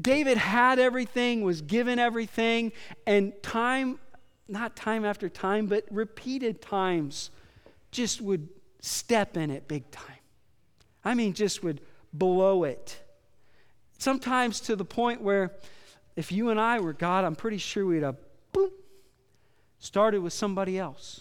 David 0.00 0.38
had 0.38 0.78
everything, 0.78 1.42
was 1.42 1.60
given 1.62 1.98
everything, 1.98 2.72
and 3.06 3.32
time, 3.42 3.98
not 4.48 4.76
time 4.76 5.04
after 5.04 5.28
time, 5.28 5.66
but 5.66 5.84
repeated 5.90 6.62
times, 6.62 7.30
just 7.90 8.20
would 8.20 8.48
step 8.80 9.36
in 9.36 9.50
it 9.50 9.66
big 9.66 9.90
time. 9.90 10.06
I 11.04 11.14
mean, 11.14 11.32
just 11.32 11.62
would 11.64 11.80
blow 12.12 12.64
it. 12.64 13.00
Sometimes 14.00 14.60
to 14.60 14.76
the 14.76 14.84
point 14.84 15.20
where 15.20 15.52
if 16.16 16.32
you 16.32 16.48
and 16.48 16.58
I 16.58 16.80
were 16.80 16.94
God, 16.94 17.22
I'm 17.22 17.36
pretty 17.36 17.58
sure 17.58 17.84
we'd 17.84 18.02
have 18.02 18.16
boom, 18.50 18.70
started 19.78 20.22
with 20.22 20.32
somebody 20.32 20.78
else. 20.78 21.20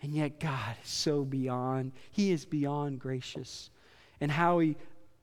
And 0.00 0.14
yet 0.14 0.38
God 0.38 0.76
is 0.84 0.88
so 0.88 1.24
beyond, 1.24 1.90
He 2.12 2.30
is 2.30 2.44
beyond 2.44 3.00
gracious. 3.00 3.70
And 4.20 4.30
how 4.30 4.60
He 4.60 4.76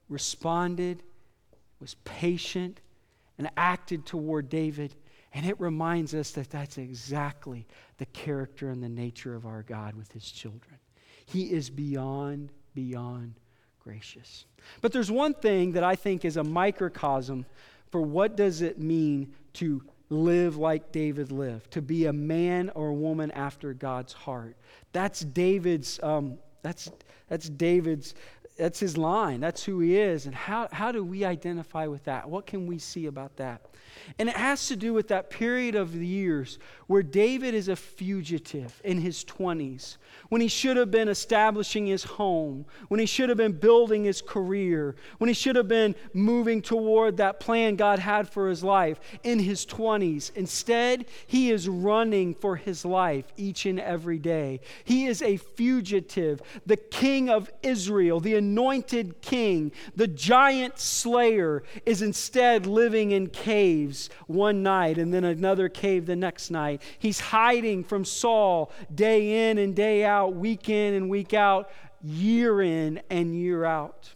responded, 0.10 1.04
was 1.80 1.96
patient, 2.04 2.82
and 3.38 3.50
acted 3.56 4.06
toward 4.06 4.50
David. 4.50 4.94
And 5.34 5.46
it 5.46 5.58
reminds 5.58 6.14
us 6.14 6.32
that 6.32 6.50
that's 6.50 6.78
exactly 6.78 7.66
the 7.98 8.08
character 8.08 8.72
and 8.72 8.84
the 8.84 8.90
nature 8.90 9.36
of 9.36 9.46
our 9.46 9.64
God 9.64 9.96
with 9.96 10.12
His 10.12 10.30
children. 10.30 10.80
He 11.26 11.54
is 11.54 11.70
beyond, 11.70 12.52
beyond 12.74 13.36
gracious. 13.86 14.46
But 14.82 14.92
there's 14.92 15.12
one 15.12 15.34
thing 15.34 15.74
that 15.74 15.84
I 15.84 15.96
think 15.96 16.26
is 16.26 16.38
a 16.38 16.44
microcosm 16.44 17.46
for 17.92 18.02
what 18.02 18.36
does 18.36 18.62
it 18.62 18.80
mean 18.80 19.34
to 19.54 19.82
live 20.10 20.58
like 20.58 20.92
David 20.92 21.32
lived, 21.32 21.72
to 21.72 21.82
be 21.82 22.06
a 22.08 22.14
man 22.14 22.72
or 22.76 22.90
a 22.90 22.94
woman 22.94 23.32
after 23.32 23.74
God's 23.74 24.14
heart. 24.14 24.56
That's 24.92 25.22
David's 25.22 26.00
um, 26.04 26.40
That's, 26.66 26.90
that's 27.30 27.48
David's, 27.48 28.16
that's 28.58 28.80
his 28.80 28.98
line. 28.98 29.42
That's 29.42 29.64
who 29.64 29.80
he 29.80 29.98
is. 29.98 30.26
And 30.26 30.36
how, 30.36 30.70
how 30.72 30.92
do 30.92 31.04
we 31.04 31.26
identify 31.26 31.88
with 31.88 32.06
that? 32.06 32.30
What 32.30 32.46
can 32.46 32.68
we 32.68 32.80
see 32.80 33.06
about 33.08 33.36
that? 33.38 33.62
And 34.20 34.30
it 34.30 34.36
has 34.36 34.68
to 34.68 34.76
do 34.76 34.94
with 34.94 35.08
that 35.10 35.30
period 35.30 35.76
of 35.76 35.96
years 35.96 36.60
where 36.88 37.04
David 37.04 37.54
is 37.54 37.68
a 37.68 37.76
fugitive 37.76 38.80
in 38.84 39.00
his 39.00 39.26
20s, 39.26 39.98
when 40.30 40.42
he 40.42 40.48
should 40.48 40.78
have 40.78 40.92
been 40.92 41.08
establishing 41.08 41.88
his 41.88 42.04
home, 42.04 42.66
when 42.88 43.00
he 43.00 43.06
should 43.06 43.30
have 43.30 43.38
been 43.38 43.54
building 43.54 44.04
his 44.04 44.22
career, 44.22 44.96
when 45.18 45.28
he 45.28 45.34
should 45.34 45.56
have 45.56 45.68
been 45.68 45.96
moving 46.14 46.62
toward 46.62 47.18
that 47.18 47.40
plan 47.40 47.76
God 47.76 48.00
had 48.00 48.30
for 48.30 48.50
his 48.50 48.64
life 48.64 49.00
in 49.24 49.40
his 49.40 49.66
20s. 49.66 50.32
Instead, 50.36 51.06
he 51.26 51.52
is 51.52 51.68
running 51.68 52.34
for 52.36 52.56
his 52.56 52.86
life 52.86 53.26
each 53.38 53.66
and 53.66 53.80
every 53.80 54.20
day. 54.20 54.62
He 54.84 55.08
is 55.08 55.22
a 55.22 55.38
fugitive, 55.38 56.42
the 56.66 56.78
king 56.78 57.30
of 57.30 57.52
Israel, 57.64 58.20
the 58.20 58.36
anointed 58.46 59.22
king, 59.22 59.72
the 59.96 60.08
giant 60.08 60.80
slayer, 60.80 61.64
is 61.86 62.02
instead 62.02 62.66
living 62.66 63.12
in 63.12 63.28
caves 63.28 64.10
one 64.28 64.64
night 64.64 64.98
and 64.98 65.14
then 65.14 65.24
another 65.24 65.68
cave 65.68 66.06
the 66.06 66.16
next 66.16 66.52
night. 66.52 66.82
He's 67.00 67.20
hiding 67.20 67.84
from 67.84 68.06
Saul 68.06 68.72
day 68.94 69.50
in 69.50 69.58
and 69.58 69.76
day 69.76 70.06
out, 70.06 70.36
week 70.36 70.70
in 70.70 70.94
and 70.94 71.10
week 71.10 71.34
out, 71.34 71.70
year 72.04 72.62
in 72.62 73.02
and 73.10 73.36
year 73.36 73.66
out. 73.66 74.15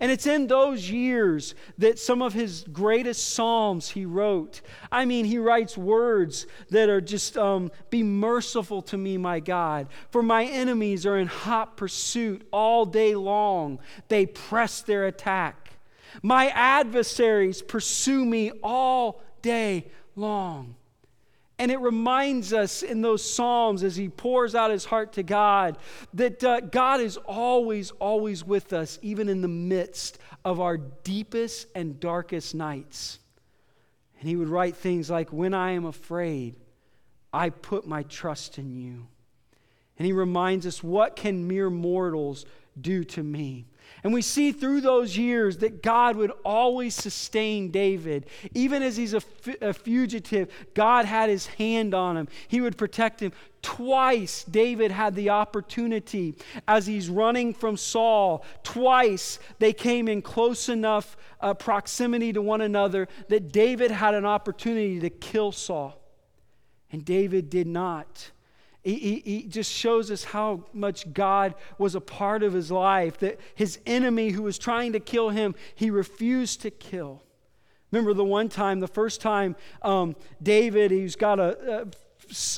And 0.00 0.12
it's 0.12 0.26
in 0.26 0.46
those 0.46 0.90
years 0.90 1.54
that 1.78 1.98
some 1.98 2.22
of 2.22 2.32
his 2.32 2.64
greatest 2.72 3.30
psalms 3.30 3.90
he 3.90 4.04
wrote. 4.04 4.60
I 4.92 5.04
mean, 5.04 5.24
he 5.24 5.38
writes 5.38 5.76
words 5.76 6.46
that 6.70 6.88
are 6.88 7.00
just, 7.00 7.36
um, 7.36 7.70
Be 7.90 8.02
merciful 8.02 8.82
to 8.82 8.96
me, 8.96 9.16
my 9.16 9.40
God, 9.40 9.88
for 10.10 10.22
my 10.22 10.44
enemies 10.44 11.06
are 11.06 11.18
in 11.18 11.26
hot 11.26 11.76
pursuit 11.76 12.46
all 12.52 12.84
day 12.84 13.14
long. 13.14 13.78
They 14.08 14.26
press 14.26 14.82
their 14.82 15.06
attack. 15.06 15.70
My 16.22 16.48
adversaries 16.48 17.62
pursue 17.62 18.24
me 18.24 18.52
all 18.62 19.22
day 19.42 19.90
long. 20.14 20.75
And 21.58 21.70
it 21.70 21.80
reminds 21.80 22.52
us 22.52 22.82
in 22.82 23.00
those 23.00 23.28
Psalms 23.28 23.82
as 23.82 23.96
he 23.96 24.10
pours 24.10 24.54
out 24.54 24.70
his 24.70 24.84
heart 24.84 25.14
to 25.14 25.22
God 25.22 25.78
that 26.12 26.44
uh, 26.44 26.60
God 26.60 27.00
is 27.00 27.16
always, 27.16 27.92
always 27.92 28.44
with 28.44 28.74
us, 28.74 28.98
even 29.00 29.28
in 29.28 29.40
the 29.40 29.48
midst 29.48 30.18
of 30.44 30.60
our 30.60 30.76
deepest 30.76 31.68
and 31.74 31.98
darkest 31.98 32.54
nights. 32.54 33.20
And 34.20 34.28
he 34.28 34.36
would 34.36 34.48
write 34.48 34.76
things 34.76 35.08
like, 35.08 35.32
When 35.32 35.54
I 35.54 35.72
am 35.72 35.86
afraid, 35.86 36.56
I 37.32 37.50
put 37.50 37.86
my 37.86 38.02
trust 38.02 38.58
in 38.58 38.74
you. 38.76 39.06
And 39.98 40.04
he 40.04 40.12
reminds 40.12 40.66
us, 40.66 40.82
What 40.82 41.16
can 41.16 41.48
mere 41.48 41.70
mortals 41.70 42.44
do 42.78 43.02
to 43.04 43.22
me? 43.22 43.66
And 44.02 44.12
we 44.12 44.22
see 44.22 44.52
through 44.52 44.82
those 44.82 45.16
years 45.16 45.58
that 45.58 45.82
God 45.82 46.16
would 46.16 46.30
always 46.44 46.94
sustain 46.94 47.70
David. 47.70 48.26
Even 48.54 48.82
as 48.82 48.96
he's 48.96 49.14
a, 49.14 49.20
fugitive, 49.20 50.48
God 50.74 51.06
had 51.06 51.28
his 51.28 51.46
hand 51.46 51.94
on 51.94 52.16
him, 52.16 52.28
he 52.46 52.60
would 52.60 52.78
protect 52.78 53.20
him. 53.20 53.32
Twice, 53.62 54.44
David 54.44 54.92
had 54.92 55.16
the 55.16 55.30
opportunity 55.30 56.36
as 56.68 56.86
he's 56.86 57.08
running 57.08 57.52
from 57.52 57.76
Saul. 57.76 58.44
Twice, 58.62 59.40
they 59.58 59.72
came 59.72 60.06
in 60.06 60.22
close 60.22 60.68
enough 60.68 61.16
uh, 61.40 61.54
proximity 61.54 62.32
to 62.32 62.40
one 62.40 62.60
another 62.60 63.08
that 63.28 63.50
David 63.50 63.90
had 63.90 64.14
an 64.14 64.24
opportunity 64.24 65.00
to 65.00 65.10
kill 65.10 65.50
Saul. 65.50 66.00
And 66.92 67.04
David 67.04 67.50
did 67.50 67.66
not. 67.66 68.30
He, 68.86 68.94
he, 68.94 69.22
he, 69.24 69.42
just 69.42 69.72
shows 69.72 70.12
us 70.12 70.22
how 70.22 70.62
much 70.72 71.12
God 71.12 71.56
was 71.76 71.96
a 71.96 72.00
part 72.00 72.44
of 72.44 72.52
his 72.52 72.70
life, 72.70 73.18
that 73.18 73.40
his 73.56 73.80
enemy 73.84 74.28
who 74.28 74.44
was 74.44 74.58
trying 74.58 74.92
to 74.92 75.00
kill 75.00 75.30
him, 75.30 75.56
he 75.74 75.90
refused 75.90 76.62
to 76.62 76.70
kill. 76.70 77.24
Remember 77.90 78.14
the 78.14 78.24
one 78.24 78.48
time, 78.48 78.78
the 78.78 78.86
first 78.86 79.20
time 79.20 79.56
um, 79.82 80.14
David, 80.40 80.92
he's 80.92 81.16
got 81.16 81.40
a, 81.40 81.88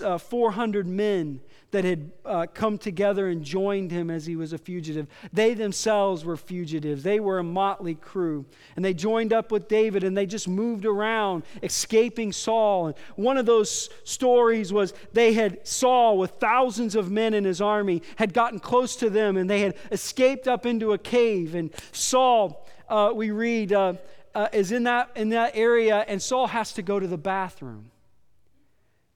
a, 0.02 0.06
a 0.06 0.18
400 0.18 0.86
men 0.86 1.40
that 1.70 1.84
had 1.84 2.10
uh, 2.24 2.46
come 2.52 2.78
together 2.78 3.28
and 3.28 3.42
joined 3.42 3.90
him 3.90 4.10
as 4.10 4.24
he 4.24 4.36
was 4.36 4.54
a 4.54 4.58
fugitive. 4.58 5.06
They 5.32 5.52
themselves 5.52 6.24
were 6.24 6.36
fugitives. 6.36 7.02
They 7.02 7.20
were 7.20 7.38
a 7.38 7.44
motley 7.44 7.94
crew. 7.94 8.46
And 8.74 8.84
they 8.84 8.94
joined 8.94 9.34
up 9.34 9.52
with 9.52 9.68
David 9.68 10.02
and 10.02 10.16
they 10.16 10.24
just 10.24 10.48
moved 10.48 10.86
around, 10.86 11.42
escaping 11.62 12.32
Saul. 12.32 12.86
And 12.86 12.96
one 13.16 13.36
of 13.36 13.44
those 13.44 13.90
stories 14.04 14.72
was 14.72 14.94
they 15.12 15.34
had 15.34 15.66
Saul 15.66 16.16
with 16.16 16.30
thousands 16.32 16.94
of 16.94 17.10
men 17.10 17.34
in 17.34 17.44
his 17.44 17.60
army 17.60 18.02
had 18.16 18.32
gotten 18.32 18.60
close 18.60 18.96
to 18.96 19.10
them 19.10 19.36
and 19.36 19.48
they 19.48 19.60
had 19.60 19.74
escaped 19.92 20.48
up 20.48 20.64
into 20.64 20.92
a 20.92 20.98
cave. 20.98 21.54
And 21.54 21.70
Saul, 21.92 22.66
uh, 22.88 23.12
we 23.14 23.30
read, 23.30 23.74
uh, 23.74 23.94
uh 24.34 24.48
is 24.54 24.72
in 24.72 24.84
that, 24.84 25.10
in 25.16 25.30
that 25.30 25.52
area, 25.54 26.02
and 26.08 26.22
Saul 26.22 26.46
has 26.46 26.72
to 26.74 26.82
go 26.82 26.98
to 26.98 27.06
the 27.06 27.18
bathroom. 27.18 27.90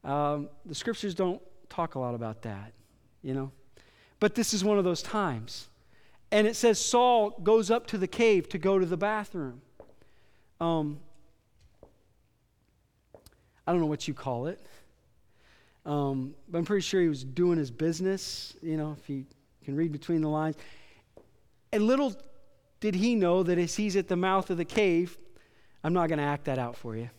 Um, 0.05 0.51
the 0.67 0.75
scriptures 0.75 1.15
don't 1.15 1.41
talk 1.73 1.95
a 1.95 1.99
lot 1.99 2.15
about 2.15 2.43
that, 2.43 2.73
you 3.23 3.35
know? 3.35 3.51
But 4.21 4.35
this 4.35 4.53
is 4.55 4.63
one 4.63 4.79
of 4.79 4.85
those 4.85 5.03
times. 5.03 5.69
And 6.31 6.47
it 6.47 6.55
says 6.55 6.79
Saul 6.79 7.31
goes 7.43 7.71
up 7.71 7.87
to 7.89 7.99
the 7.99 8.07
cave 8.07 8.49
to 8.51 8.59
go 8.59 8.79
to 8.79 8.87
the 8.87 8.97
bathroom. 8.97 9.61
Um, 10.61 11.01
I 13.67 13.73
don't 13.73 13.81
know 13.81 13.87
what 13.87 14.07
you 14.07 14.15
call 14.15 14.47
it. 14.47 14.61
Um, 15.85 16.35
but 16.49 16.59
I'm 16.59 16.65
pretty 16.65 16.83
sure 16.83 17.01
he 17.01 17.09
was 17.09 17.25
doing 17.25 17.59
his 17.59 17.71
business, 17.71 18.55
you 18.63 18.77
know, 18.77 18.97
if 19.01 19.11
you 19.11 19.25
can 19.65 19.75
read 19.77 19.91
between 19.91 20.21
the 20.21 20.29
lines. 20.29 20.57
And 21.73 21.87
little 21.87 22.15
did 22.81 22.95
he 22.95 23.15
know 23.15 23.43
that 23.43 23.59
as 23.59 23.75
he's 23.75 23.97
at 23.97 24.09
the 24.09 24.17
mouth 24.17 24.51
of 24.51 24.59
the 24.59 24.65
cave, 24.65 25.19
I'm 25.83 25.93
not 25.93 26.09
going 26.09 26.19
to 26.19 26.25
act 26.25 26.45
that 26.45 26.59
out 26.59 26.77
for 26.77 26.97
you. 26.97 27.11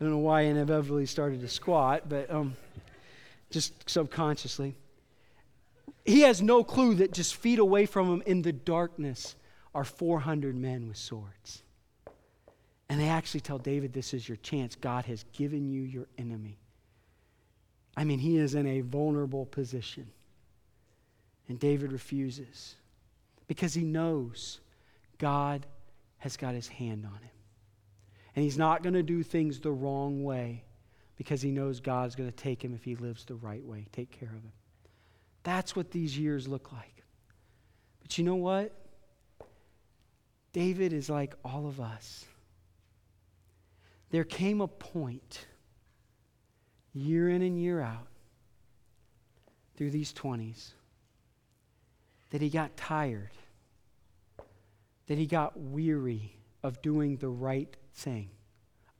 I 0.00 0.04
don't 0.04 0.12
know 0.12 0.18
why 0.18 0.40
I 0.40 0.44
inevitably 0.44 1.06
started 1.06 1.40
to 1.40 1.48
squat, 1.48 2.08
but 2.08 2.30
um, 2.30 2.54
just 3.50 3.88
subconsciously. 3.88 4.74
He 6.04 6.20
has 6.20 6.42
no 6.42 6.62
clue 6.62 6.94
that 6.96 7.12
just 7.12 7.34
feet 7.34 7.58
away 7.58 7.86
from 7.86 8.08
him 8.12 8.22
in 8.26 8.42
the 8.42 8.52
darkness 8.52 9.34
are 9.74 9.84
400 9.84 10.54
men 10.54 10.88
with 10.88 10.96
swords. 10.96 11.62
And 12.88 13.00
they 13.00 13.08
actually 13.08 13.40
tell 13.40 13.58
David, 13.58 13.92
This 13.92 14.14
is 14.14 14.28
your 14.28 14.36
chance. 14.36 14.76
God 14.76 15.06
has 15.06 15.24
given 15.32 15.68
you 15.68 15.82
your 15.82 16.06
enemy. 16.18 16.58
I 17.96 18.04
mean, 18.04 18.18
he 18.18 18.36
is 18.36 18.54
in 18.54 18.66
a 18.66 18.82
vulnerable 18.82 19.46
position. 19.46 20.06
And 21.48 21.58
David 21.58 21.92
refuses 21.92 22.74
because 23.46 23.74
he 23.74 23.82
knows 23.82 24.60
God 25.18 25.64
has 26.18 26.36
got 26.36 26.54
his 26.54 26.68
hand 26.68 27.06
on 27.06 27.20
him. 27.22 27.35
And 28.36 28.44
he's 28.44 28.58
not 28.58 28.82
going 28.82 28.94
to 28.94 29.02
do 29.02 29.22
things 29.22 29.58
the 29.58 29.72
wrong 29.72 30.22
way 30.22 30.62
because 31.16 31.40
he 31.40 31.50
knows 31.50 31.80
God's 31.80 32.14
going 32.14 32.30
to 32.30 32.36
take 32.36 32.62
him 32.62 32.74
if 32.74 32.84
he 32.84 32.94
lives 32.94 33.24
the 33.24 33.34
right 33.34 33.64
way, 33.64 33.86
take 33.92 34.10
care 34.10 34.28
of 34.28 34.34
him. 34.34 34.52
That's 35.42 35.74
what 35.74 35.90
these 35.90 36.18
years 36.18 36.46
look 36.46 36.70
like. 36.70 37.02
But 38.02 38.18
you 38.18 38.24
know 38.24 38.36
what? 38.36 38.72
David 40.52 40.92
is 40.92 41.08
like 41.08 41.34
all 41.44 41.66
of 41.66 41.80
us. 41.80 42.26
There 44.10 44.24
came 44.24 44.60
a 44.60 44.68
point, 44.68 45.46
year 46.92 47.30
in 47.30 47.42
and 47.42 47.58
year 47.58 47.80
out, 47.80 48.06
through 49.76 49.90
these 49.90 50.12
20s, 50.12 50.72
that 52.30 52.42
he 52.42 52.50
got 52.50 52.76
tired, 52.76 53.30
that 55.06 55.16
he 55.16 55.26
got 55.26 55.58
weary 55.58 56.36
of 56.62 56.82
doing 56.82 57.16
the 57.16 57.28
right 57.28 57.74
thing, 57.96 58.30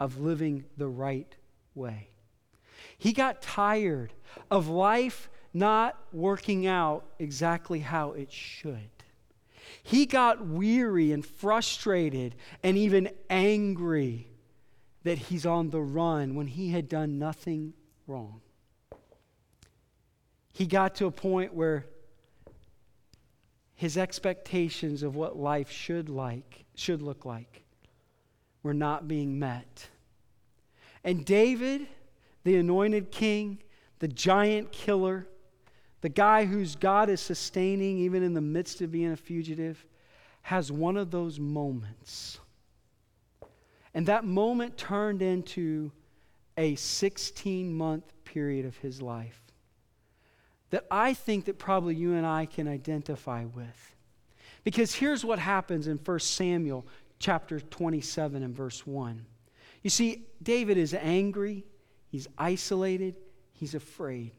of 0.01 0.19
living 0.19 0.65
the 0.77 0.89
right 0.89 1.33
way. 1.75 2.09
He 2.99 3.13
got 3.13 3.43
tired 3.43 4.13
of 4.51 4.69
life 4.69 5.29
not 5.53 5.99
working 6.13 6.67
out 6.67 7.05
exactly 7.19 7.81
how 7.81 8.13
it 8.13 8.33
should. 8.33 8.91
He 9.83 10.07
got 10.07 10.45
weary 10.45 11.13
and 11.13 11.25
frustrated 11.25 12.35
and 12.63 12.77
even 12.77 13.11
angry 13.31 14.29
that 15.05 15.19
he's 15.19 15.47
on 15.47 15.71
the 15.71 15.81
run 15.81 16.35
when 16.35 16.47
he 16.47 16.71
had 16.71 16.89
done 16.89 17.19
nothing 17.19 17.73
wrong. 18.07 18.41
He 20.53 20.67
got 20.67 20.97
to 20.97 21.07
a 21.07 21.11
point 21.11 21.55
where 21.55 21.87
his 23.75 23.97
expectations 23.97 25.03
of 25.03 25.15
what 25.15 25.37
life 25.37 25.71
should 25.71 26.09
like 26.09 26.65
should 26.75 27.03
look 27.03 27.25
like 27.25 27.66
were 28.67 28.75
not 28.75 29.07
being 29.07 29.39
met. 29.39 29.89
And 31.05 31.25
David, 31.25 31.87
the 32.43 32.57
anointed 32.57 33.13
king, 33.13 33.63
the 34.01 34.09
giant 34.09 34.73
killer, 34.73 35.29
the 36.01 36.09
guy 36.09 36.47
whose 36.47 36.75
God 36.75 37.09
is 37.09 37.21
sustaining 37.21 37.99
even 37.99 38.25
in 38.25 38.35
the 38.35 38.41
midst 38.41 38.81
of 38.81 38.91
being 38.91 39.13
a 39.13 39.17
fugitive, 39.17 39.87
has 40.43 40.73
one 40.73 40.97
of 40.97 41.13
those 41.13 41.39
moments. 41.39 42.41
And 43.95 44.07
that 44.07 44.25
moment 44.25 44.77
turned 44.77 45.23
into 45.23 45.93
a 46.57 46.75
16 46.75 47.73
month 47.73 48.13
period 48.25 48.67
of 48.67 48.77
his 48.79 49.01
life 49.01 49.41
that 50.71 50.85
I 50.91 51.15
think 51.15 51.45
that 51.45 51.59
probably 51.59 51.95
you 51.95 52.15
and 52.15 52.27
I 52.27 52.47
can 52.47 52.67
identify 52.67 53.45
with. 53.45 53.95
Because 54.65 54.93
here's 54.93 55.25
what 55.25 55.39
happens 55.39 55.87
in 55.87 55.99
1 55.99 56.19
Samuel 56.19 56.85
chapter 57.19 57.61
27 57.61 58.43
and 58.43 58.55
verse 58.55 58.87
1. 58.87 59.25
You 59.83 59.91
see, 59.91 60.27
David 60.43 60.79
is 60.79 60.95
angry, 60.95 61.65
he's 62.09 62.29
isolated, 62.37 63.15
he's 63.53 63.75
afraid. 63.75 64.33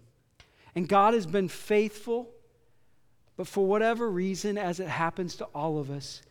And 0.75 0.87
God 0.87 1.13
has 1.13 1.25
been 1.25 1.47
faithful, 1.47 2.29
but 3.35 3.47
for 3.47 3.65
whatever 3.65 4.09
reason, 4.09 4.57
as 4.57 4.79
it 4.79 4.87
happens 4.87 5.35
to 5.37 5.45
all 5.45 5.79
of 5.79 5.89
us, 5.89 6.21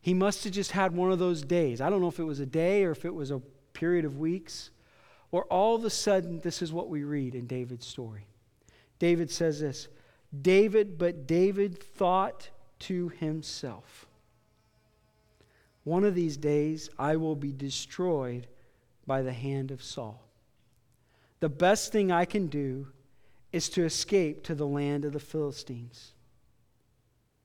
he 0.00 0.14
must 0.14 0.44
have 0.44 0.52
just 0.52 0.72
had 0.72 0.94
one 0.94 1.10
of 1.10 1.18
those 1.18 1.42
days. 1.42 1.80
I 1.80 1.90
don't 1.90 2.00
know 2.00 2.08
if 2.08 2.20
it 2.20 2.24
was 2.24 2.40
a 2.40 2.46
day 2.46 2.84
or 2.84 2.92
if 2.92 3.04
it 3.04 3.14
was 3.14 3.30
a 3.30 3.40
period 3.72 4.04
of 4.04 4.18
weeks, 4.18 4.70
or 5.32 5.44
all 5.44 5.74
of 5.74 5.84
a 5.84 5.90
sudden, 5.90 6.40
this 6.40 6.62
is 6.62 6.72
what 6.72 6.88
we 6.88 7.02
read 7.02 7.34
in 7.34 7.46
David's 7.46 7.86
story. 7.86 8.26
David 8.98 9.30
says 9.30 9.60
this 9.60 9.88
David, 10.42 10.98
but 10.98 11.26
David 11.26 11.82
thought 11.82 12.50
to 12.80 13.08
himself, 13.08 14.05
One 15.86 16.02
of 16.02 16.16
these 16.16 16.36
days 16.36 16.90
I 16.98 17.14
will 17.14 17.36
be 17.36 17.52
destroyed 17.52 18.48
by 19.06 19.22
the 19.22 19.32
hand 19.32 19.70
of 19.70 19.84
Saul. 19.84 20.20
The 21.38 21.48
best 21.48 21.92
thing 21.92 22.10
I 22.10 22.24
can 22.24 22.48
do 22.48 22.88
is 23.52 23.68
to 23.68 23.84
escape 23.84 24.42
to 24.42 24.56
the 24.56 24.66
land 24.66 25.04
of 25.04 25.12
the 25.12 25.20
Philistines. 25.20 26.10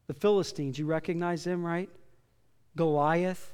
The 0.08 0.16
Philistines, 0.16 0.80
you 0.80 0.88
recognize 0.88 1.44
them, 1.44 1.64
right? 1.64 1.88
Goliath, 2.76 3.54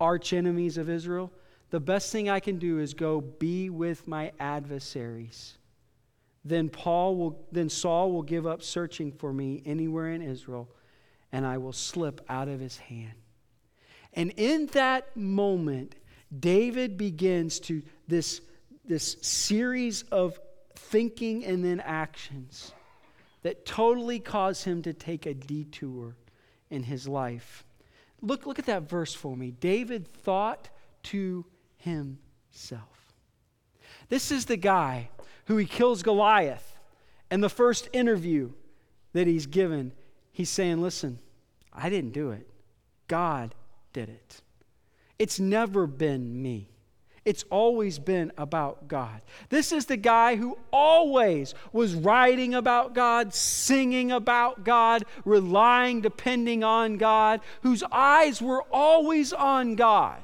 arch 0.00 0.32
enemies 0.32 0.78
of 0.78 0.88
Israel. 0.88 1.30
The 1.68 1.80
best 1.80 2.10
thing 2.10 2.30
I 2.30 2.40
can 2.40 2.58
do 2.58 2.78
is 2.78 2.94
go 2.94 3.20
be 3.20 3.68
with 3.68 4.08
my 4.08 4.32
adversaries. 4.40 5.58
Then 6.42 6.70
Paul 6.70 7.16
will 7.16 7.46
then 7.52 7.68
Saul 7.68 8.10
will 8.12 8.22
give 8.22 8.46
up 8.46 8.62
searching 8.62 9.12
for 9.12 9.30
me 9.30 9.62
anywhere 9.66 10.08
in 10.08 10.22
Israel, 10.22 10.70
and 11.32 11.44
I 11.44 11.58
will 11.58 11.74
slip 11.74 12.24
out 12.30 12.48
of 12.48 12.60
his 12.60 12.78
hand. 12.78 13.21
And 14.14 14.32
in 14.36 14.66
that 14.66 15.16
moment, 15.16 15.94
David 16.38 16.96
begins 16.96 17.60
to 17.60 17.82
this, 18.08 18.40
this 18.84 19.16
series 19.22 20.02
of 20.04 20.38
thinking 20.74 21.44
and 21.44 21.64
then 21.64 21.80
actions 21.80 22.72
that 23.42 23.64
totally 23.64 24.18
cause 24.18 24.64
him 24.64 24.82
to 24.82 24.92
take 24.92 25.26
a 25.26 25.34
detour 25.34 26.16
in 26.70 26.82
his 26.82 27.08
life. 27.08 27.64
Look, 28.20 28.46
look 28.46 28.58
at 28.58 28.66
that 28.66 28.88
verse 28.88 29.14
for 29.14 29.36
me. 29.36 29.50
David 29.50 30.06
thought 30.06 30.68
to 31.04 31.44
himself. 31.76 33.14
This 34.08 34.30
is 34.30 34.44
the 34.44 34.56
guy 34.56 35.08
who 35.46 35.56
he 35.56 35.66
kills 35.66 36.02
Goliath. 36.02 36.76
And 37.30 37.42
the 37.42 37.48
first 37.48 37.88
interview 37.92 38.52
that 39.14 39.26
he's 39.26 39.46
given, 39.46 39.92
he's 40.30 40.50
saying, 40.50 40.82
Listen, 40.82 41.18
I 41.72 41.88
didn't 41.88 42.12
do 42.12 42.30
it, 42.30 42.46
God 43.08 43.54
did 43.92 44.08
it. 44.08 44.42
It's 45.18 45.38
never 45.38 45.86
been 45.86 46.42
me. 46.42 46.68
It's 47.24 47.44
always 47.50 48.00
been 48.00 48.32
about 48.36 48.88
God. 48.88 49.22
This 49.48 49.70
is 49.70 49.86
the 49.86 49.96
guy 49.96 50.34
who 50.34 50.58
always 50.72 51.54
was 51.72 51.94
writing 51.94 52.54
about 52.54 52.94
God, 52.94 53.32
singing 53.32 54.10
about 54.10 54.64
God, 54.64 55.04
relying, 55.24 56.00
depending 56.00 56.64
on 56.64 56.96
God, 56.96 57.40
whose 57.62 57.84
eyes 57.92 58.42
were 58.42 58.62
always 58.72 59.32
on 59.32 59.76
God. 59.76 60.22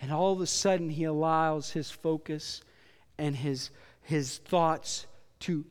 And 0.00 0.12
all 0.12 0.32
of 0.32 0.40
a 0.40 0.46
sudden, 0.46 0.90
he 0.90 1.04
allows 1.04 1.72
his 1.72 1.90
focus 1.90 2.62
and 3.18 3.34
his, 3.34 3.70
his 4.02 4.38
thoughts 4.38 5.06
to 5.40 5.64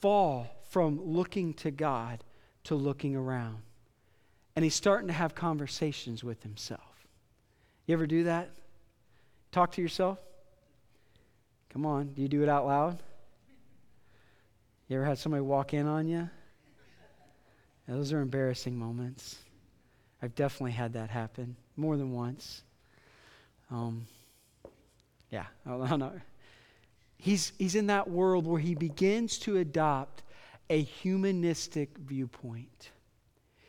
fall 0.00 0.46
from 0.68 1.00
looking 1.02 1.54
to 1.54 1.70
God 1.70 2.22
to 2.64 2.74
looking 2.74 3.16
around. 3.16 3.62
And 4.58 4.64
he's 4.64 4.74
starting 4.74 5.06
to 5.06 5.14
have 5.14 5.36
conversations 5.36 6.24
with 6.24 6.42
himself. 6.42 7.06
You 7.86 7.92
ever 7.92 8.08
do 8.08 8.24
that? 8.24 8.50
Talk 9.52 9.70
to 9.74 9.80
yourself? 9.80 10.18
Come 11.68 11.86
on, 11.86 12.08
do 12.08 12.22
you 12.22 12.26
do 12.26 12.42
it 12.42 12.48
out 12.48 12.66
loud? 12.66 13.00
You 14.88 14.96
ever 14.96 15.04
had 15.04 15.16
somebody 15.16 15.42
walk 15.42 15.74
in 15.74 15.86
on 15.86 16.08
you? 16.08 16.28
those 17.86 18.12
are 18.12 18.20
embarrassing 18.20 18.76
moments. 18.76 19.38
I've 20.20 20.34
definitely 20.34 20.72
had 20.72 20.94
that 20.94 21.08
happen 21.08 21.54
more 21.76 21.96
than 21.96 22.10
once. 22.10 22.64
Um, 23.70 24.08
yeah, 25.30 25.46
I 25.66 25.96
know. 25.96 26.20
He's, 27.16 27.52
he's 27.58 27.76
in 27.76 27.86
that 27.86 28.10
world 28.10 28.44
where 28.44 28.60
he 28.60 28.74
begins 28.74 29.38
to 29.38 29.58
adopt 29.58 30.24
a 30.68 30.82
humanistic 30.82 31.96
viewpoint. 31.96 32.90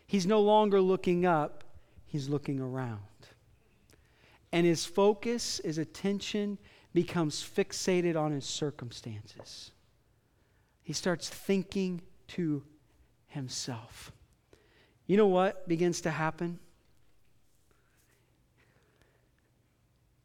He's 0.09 0.25
no 0.25 0.41
longer 0.41 0.81
looking 0.81 1.25
up, 1.25 1.63
he's 2.05 2.27
looking 2.27 2.59
around 2.59 2.99
and 4.51 4.65
his 4.65 4.85
focus, 4.85 5.61
his 5.63 5.77
attention 5.77 6.57
becomes 6.93 7.43
fixated 7.43 8.19
on 8.19 8.31
his 8.31 8.45
circumstances. 8.45 9.71
He 10.83 10.93
starts 10.93 11.29
thinking 11.29 12.01
to 12.29 12.63
himself. 13.27 14.11
You 15.05 15.17
know 15.17 15.27
what 15.27 15.67
begins 15.67 16.01
to 16.01 16.11
happen? 16.11 16.59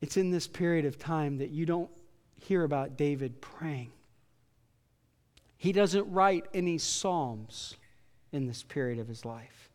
It's 0.00 0.16
in 0.16 0.30
this 0.30 0.46
period 0.46 0.84
of 0.84 0.98
time 0.98 1.38
that 1.38 1.50
you 1.50 1.66
don't 1.66 1.90
hear 2.40 2.64
about 2.64 2.96
David 2.96 3.40
praying. 3.40 3.92
He 5.56 5.72
doesn't 5.72 6.10
write 6.10 6.46
any 6.52 6.76
Psalms 6.78 7.76
in 8.32 8.46
this 8.46 8.62
period 8.62 8.98
of 8.98 9.08
his 9.08 9.24
life. 9.24 9.70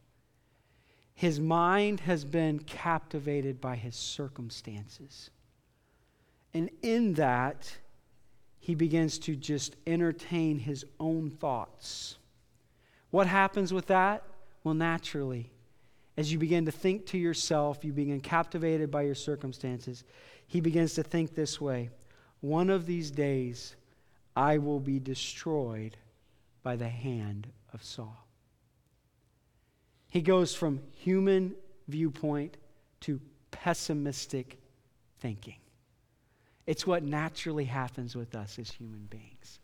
His 1.19 1.37
mind 1.37 1.99
has 1.99 2.23
been 2.23 2.59
captivated 2.59 3.59
by 3.59 3.75
his 3.75 3.97
circumstances. 3.97 5.31
And 6.53 6.69
in 6.81 7.15
that, 7.15 7.75
he 8.57 8.73
begins 8.73 9.19
to 9.19 9.35
just 9.35 9.75
entertain 9.85 10.59
his 10.59 10.85
own 10.97 11.29
thoughts. 11.29 12.15
What 13.11 13.27
happens 13.27 13.73
with 13.73 13.87
that? 13.87 14.23
Well, 14.63 14.75
naturally, 14.75 15.51
as 16.15 16.31
you 16.31 16.39
begin 16.39 16.63
to 16.67 16.71
think 16.71 17.05
to 17.07 17.17
yourself, 17.17 17.83
you 17.83 17.91
begin 17.91 18.21
captivated 18.21 18.89
by 18.89 19.01
your 19.01 19.13
circumstances. 19.13 20.05
He 20.47 20.61
begins 20.61 20.93
to 20.93 21.03
think 21.03 21.35
this 21.35 21.59
way 21.59 21.89
One 22.39 22.69
of 22.69 22.85
these 22.85 23.11
days, 23.11 23.75
I 24.37 24.57
will 24.57 24.79
be 24.79 24.99
destroyed 24.99 25.97
by 26.63 26.77
the 26.77 26.87
hand 26.87 27.47
of 27.73 27.83
Saul. 27.83 28.28
He 30.09 30.21
goes 30.21 30.55
from 30.55 30.81
human 30.91 31.55
viewpoint 31.87 32.57
to 33.01 33.21
pessimistic 33.51 34.59
thinking. 35.19 35.57
It's 36.65 36.85
what 36.85 37.03
naturally 37.03 37.65
happens 37.65 38.15
with 38.15 38.35
us 38.35 38.59
as 38.59 38.71
human 38.71 39.07
beings. 39.09 39.59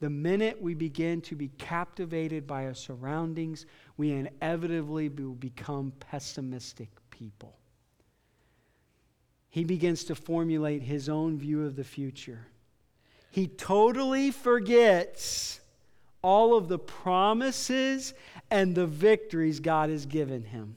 The 0.00 0.10
minute 0.10 0.60
we 0.60 0.74
begin 0.74 1.20
to 1.22 1.36
be 1.36 1.48
captivated 1.58 2.46
by 2.46 2.66
our 2.66 2.74
surroundings, 2.74 3.66
we 3.96 4.12
inevitably 4.12 5.08
will 5.08 5.34
become 5.34 5.92
pessimistic 6.00 6.88
people. 7.10 7.56
He 9.48 9.64
begins 9.64 10.04
to 10.04 10.14
formulate 10.14 10.82
his 10.82 11.08
own 11.08 11.38
view 11.38 11.64
of 11.64 11.76
the 11.76 11.84
future. 11.84 12.46
He 13.30 13.46
totally 13.46 14.30
forgets 14.30 15.60
all 16.22 16.56
of 16.56 16.68
the 16.68 16.78
promises 16.78 18.14
and 18.52 18.74
the 18.74 18.86
victories 18.86 19.60
God 19.60 19.88
has 19.88 20.04
given 20.04 20.44
him. 20.44 20.76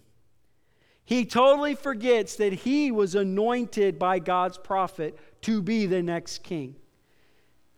He 1.04 1.26
totally 1.26 1.76
forgets 1.76 2.38
that 2.38 2.54
he 2.54 2.90
was 2.90 3.16
anointed 3.16 4.00
by 4.00 4.20
God's 4.20 4.58
prophet 4.58 5.20
to 5.42 5.62
be 5.62 5.86
the 5.86 6.02
next 6.02 6.42
king. 6.42 6.78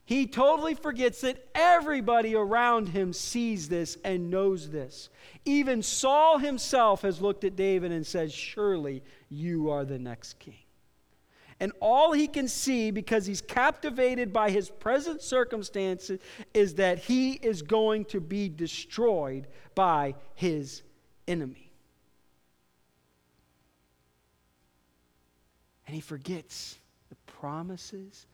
He 0.06 0.28
totally 0.28 0.76
forgets 0.76 1.22
that 1.22 1.44
everybody 1.54 2.36
around 2.36 2.90
him 2.90 3.12
sees 3.12 3.68
this 3.68 3.98
and 4.06 4.30
knows 4.30 4.70
this. 4.70 5.10
Even 5.44 5.82
Saul 5.82 6.38
himself 6.38 7.02
has 7.02 7.20
looked 7.20 7.44
at 7.44 7.56
David 7.58 7.92
and 7.92 8.06
said, 8.06 8.32
Surely 8.32 9.04
you 9.30 9.72
are 9.72 9.84
the 9.84 10.00
next 10.00 10.38
king. 10.40 10.67
And 11.60 11.72
all 11.82 12.12
he 12.12 12.28
can 12.28 12.48
see, 12.48 12.92
because 12.92 13.26
he's 13.26 13.42
captivated 13.42 14.32
by 14.32 14.52
his 14.52 14.70
present 14.70 15.22
circumstances, 15.22 16.20
is 16.54 16.76
that 16.76 17.00
he 17.00 17.34
is 17.34 17.64
going 17.64 18.06
to 18.06 18.22
be 18.22 18.48
destroyed 18.48 19.48
by 19.74 20.14
his 20.36 20.84
enemy. 21.28 21.72
And 25.88 25.96
he 25.96 26.02
forgets 26.02 26.78
the 27.10 27.16
promises 27.26 28.28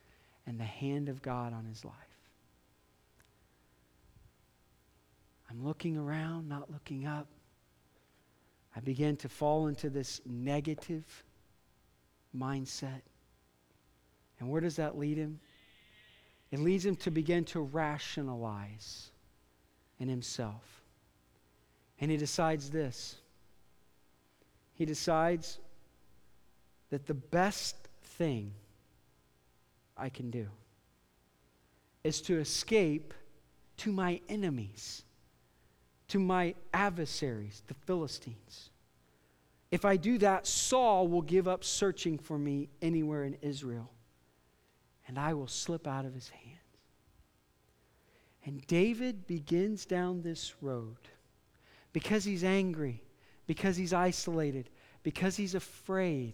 and 0.45 0.59
the 0.59 0.65
hand 0.65 1.07
of 1.07 1.21
God 1.21 1.53
on 1.53 1.65
his 1.65 1.85
life. 1.85 1.93
I'm 5.49 5.63
looking 5.63 5.95
around, 5.97 6.49
not 6.49 6.71
looking 6.71 7.05
up. 7.05 7.27
I 8.75 8.79
begin 8.79 9.15
to 9.17 9.29
fall 9.29 9.67
into 9.67 9.89
this 9.89 10.19
negative 10.25 11.23
mindset. 12.35 13.01
And 14.43 14.51
where 14.51 14.59
does 14.59 14.75
that 14.75 14.97
lead 14.97 15.17
him? 15.17 15.39
It 16.51 16.59
leads 16.59 16.85
him 16.85 16.97
to 16.97 17.11
begin 17.11 17.45
to 17.45 17.61
rationalize 17.61 19.09
in 19.99 20.09
himself. 20.09 20.81
And 22.01 22.11
he 22.11 22.17
decides 22.17 22.69
this 22.69 23.15
he 24.73 24.85
decides 24.85 25.59
that 26.89 27.05
the 27.05 27.13
best 27.13 27.75
thing 28.03 28.51
I 29.95 30.09
can 30.09 30.29
do 30.29 30.47
is 32.03 32.19
to 32.23 32.37
escape 32.39 33.13
to 33.77 33.93
my 33.93 34.19
enemies, 34.27 35.03
to 36.09 36.19
my 36.19 36.55
adversaries, 36.73 37.61
the 37.67 37.75
Philistines. 37.75 38.71
If 39.71 39.85
I 39.85 39.95
do 39.95 40.17
that, 40.17 40.47
Saul 40.47 41.07
will 41.07 41.21
give 41.21 41.47
up 41.47 41.63
searching 41.63 42.17
for 42.17 42.37
me 42.37 42.67
anywhere 42.81 43.23
in 43.23 43.37
Israel, 43.41 43.89
and 45.13 45.23
I 45.23 45.35
will 45.35 45.47
slip 45.47 45.87
out 45.87 46.05
of 46.05 46.15
his 46.15 46.29
hands. 46.29 46.57
And 48.45 48.65
David 48.65 49.27
begins 49.27 49.85
down 49.85 50.23
this 50.23 50.55
road 50.59 50.97
because 51.91 52.23
he's 52.23 52.43
angry, 52.43 53.03
because 53.45 53.77
he's 53.77 53.93
isolated, 53.93 54.71
because 55.03 55.35
he's 55.35 55.53
afraid. 55.53 56.33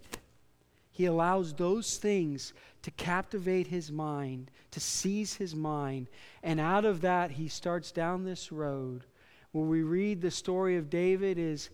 He 0.92 1.04
allows 1.04 1.52
those 1.52 1.98
things 1.98 2.54
to 2.80 2.90
captivate 2.92 3.66
his 3.66 3.92
mind, 3.92 4.50
to 4.70 4.80
seize 4.80 5.34
his 5.34 5.54
mind. 5.54 6.08
And 6.42 6.58
out 6.58 6.86
of 6.86 7.02
that, 7.02 7.32
he 7.32 7.48
starts 7.48 7.92
down 7.92 8.24
this 8.24 8.50
road 8.50 9.04
where 9.52 9.66
we 9.66 9.82
read 9.82 10.22
the 10.22 10.30
story 10.30 10.78
of 10.78 10.88
David 10.88 11.38
is 11.38 11.68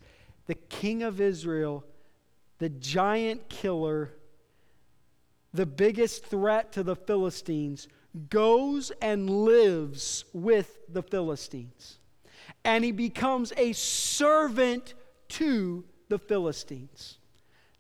the 0.47 0.57
king 0.57 1.05
of 1.05 1.21
Israel, 1.21 1.85
the 2.59 2.69
giant 2.69 3.49
killer, 3.49 4.11
the 5.57 5.67
biggest 5.67 6.25
threat 6.27 6.73
to 6.73 6.83
the 6.83 6.97
Philistines, 6.97 7.89
goes 8.31 8.93
and 9.03 9.29
lives 9.29 10.25
with 10.33 10.79
the 10.89 11.03
Philistines. 11.03 11.99
And 12.65 12.85
he 12.85 12.93
becomes 12.93 13.53
a 13.57 13.73
servant 13.73 14.95
to 15.29 15.85
the 16.09 16.19
Philistines. 16.19 17.19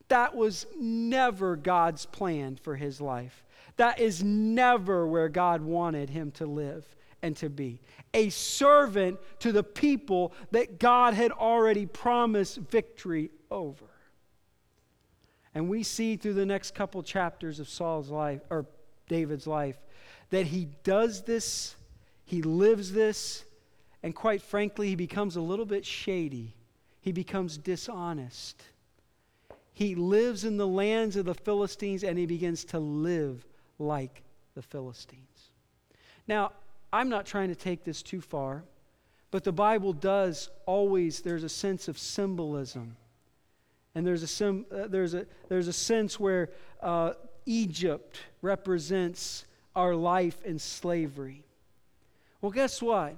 That 0.08 0.34
was 0.34 0.66
never 0.78 1.56
God's 1.56 2.06
plan 2.06 2.56
for 2.56 2.76
his 2.76 3.00
life. 3.00 3.44
That 3.76 3.98
is 3.98 4.22
never 4.22 5.06
where 5.06 5.28
God 5.28 5.62
wanted 5.62 6.10
him 6.10 6.30
to 6.32 6.46
live 6.46 6.84
and 7.22 7.36
to 7.36 7.50
be. 7.50 7.80
A 8.14 8.30
servant 8.30 9.18
to 9.40 9.52
the 9.52 9.64
people 9.64 10.32
that 10.52 10.78
God 10.78 11.14
had 11.14 11.32
already 11.32 11.86
promised 11.86 12.58
victory 12.58 13.30
over. 13.50 13.85
And 15.56 15.70
we 15.70 15.84
see 15.84 16.16
through 16.16 16.34
the 16.34 16.44
next 16.44 16.74
couple 16.74 17.02
chapters 17.02 17.60
of 17.60 17.66
Saul's 17.66 18.10
life, 18.10 18.42
or 18.50 18.66
David's 19.08 19.46
life, 19.46 19.78
that 20.28 20.44
he 20.44 20.68
does 20.84 21.22
this, 21.22 21.76
he 22.26 22.42
lives 22.42 22.92
this, 22.92 23.42
and 24.02 24.14
quite 24.14 24.42
frankly, 24.42 24.88
he 24.88 24.94
becomes 24.96 25.34
a 25.34 25.40
little 25.40 25.64
bit 25.64 25.86
shady. 25.86 26.54
He 27.00 27.10
becomes 27.10 27.56
dishonest. 27.56 28.64
He 29.72 29.94
lives 29.94 30.44
in 30.44 30.58
the 30.58 30.66
lands 30.66 31.16
of 31.16 31.24
the 31.24 31.32
Philistines 31.32 32.04
and 32.04 32.18
he 32.18 32.26
begins 32.26 32.62
to 32.66 32.78
live 32.78 33.46
like 33.78 34.24
the 34.54 34.60
Philistines. 34.60 35.52
Now, 36.28 36.52
I'm 36.92 37.08
not 37.08 37.24
trying 37.24 37.48
to 37.48 37.54
take 37.54 37.82
this 37.82 38.02
too 38.02 38.20
far, 38.20 38.62
but 39.30 39.42
the 39.42 39.52
Bible 39.52 39.94
does 39.94 40.50
always, 40.66 41.22
there's 41.22 41.44
a 41.44 41.48
sense 41.48 41.88
of 41.88 41.96
symbolism. 41.96 42.98
And 43.96 44.06
there's 44.06 44.22
a, 44.22 44.26
sim, 44.26 44.66
uh, 44.70 44.88
there's 44.88 45.14
a, 45.14 45.24
there's 45.48 45.68
a 45.68 45.72
sense 45.72 46.20
where 46.20 46.50
uh, 46.82 47.14
Egypt 47.46 48.18
represents 48.42 49.46
our 49.74 49.94
life 49.94 50.44
in 50.44 50.58
slavery. 50.58 51.42
Well, 52.42 52.52
guess 52.52 52.82
what? 52.82 53.16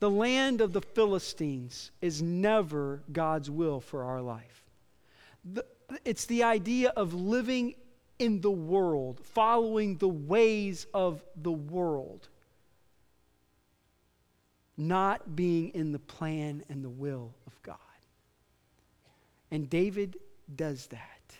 The 0.00 0.10
land 0.10 0.60
of 0.60 0.72
the 0.72 0.80
Philistines 0.80 1.92
is 2.00 2.20
never 2.20 3.00
God's 3.12 3.48
will 3.48 3.78
for 3.80 4.02
our 4.02 4.20
life. 4.20 4.64
The, 5.44 5.64
it's 6.04 6.24
the 6.24 6.42
idea 6.42 6.88
of 6.96 7.14
living 7.14 7.76
in 8.18 8.40
the 8.40 8.50
world, 8.50 9.20
following 9.22 9.98
the 9.98 10.08
ways 10.08 10.88
of 10.94 11.22
the 11.40 11.52
world, 11.52 12.26
not 14.76 15.36
being 15.36 15.68
in 15.74 15.92
the 15.92 16.00
plan 16.00 16.64
and 16.68 16.82
the 16.82 16.90
will. 16.90 17.35
And 19.50 19.70
David 19.70 20.16
does 20.54 20.86
that. 20.88 21.36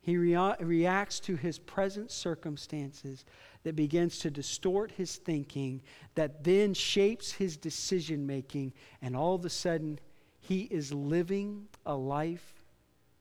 He 0.00 0.16
rea- 0.16 0.54
reacts 0.60 1.18
to 1.20 1.34
his 1.34 1.58
present 1.58 2.12
circumstances 2.12 3.24
that 3.64 3.74
begins 3.74 4.20
to 4.20 4.30
distort 4.30 4.92
his 4.92 5.16
thinking, 5.16 5.82
that 6.14 6.44
then 6.44 6.74
shapes 6.74 7.32
his 7.32 7.56
decision 7.56 8.24
making, 8.24 8.72
and 9.02 9.16
all 9.16 9.34
of 9.34 9.44
a 9.44 9.50
sudden, 9.50 9.98
he 10.38 10.62
is 10.62 10.92
living 10.92 11.66
a 11.84 11.96
life 11.96 12.62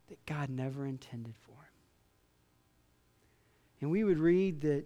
that 0.10 0.24
God 0.28 0.50
never 0.50 0.86
intended 0.86 1.34
for 1.36 1.54
him. 1.54 1.58
And 3.82 3.90
we 3.90 4.04
would 4.04 4.20
read 4.20 4.62
that 4.62 4.86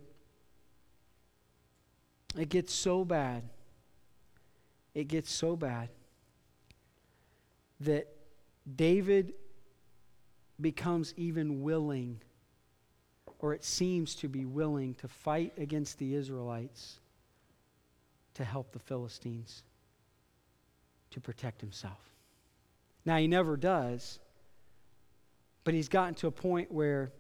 it 2.38 2.48
gets 2.48 2.74
so 2.74 3.04
bad, 3.04 3.44
it 4.94 5.10
gets 5.10 5.32
so 5.32 5.58
bad 5.58 5.90
that 7.82 8.08
David 8.76 9.34
becomes 10.60 11.14
even 11.18 11.62
willing, 11.62 12.22
or 13.40 13.54
it 13.54 13.64
seems 13.64 14.16
to 14.16 14.28
be 14.28 14.46
willing, 14.46 14.94
to 14.96 15.08
fight 15.08 15.54
against 15.58 15.98
the 15.98 16.14
Israelites 16.16 17.00
to 18.36 18.44
help 18.44 18.72
the 18.72 18.80
Philistines 18.80 19.64
to 21.12 21.20
protect 21.20 21.62
himself. 21.62 22.10
Now, 23.06 23.18
he 23.18 23.28
never 23.28 23.58
does, 23.58 24.20
but 25.64 25.74
he's 25.74 25.90
gotten 25.90 26.16
to 26.16 26.28
a 26.28 26.32
point 26.32 26.72
where 26.72 27.12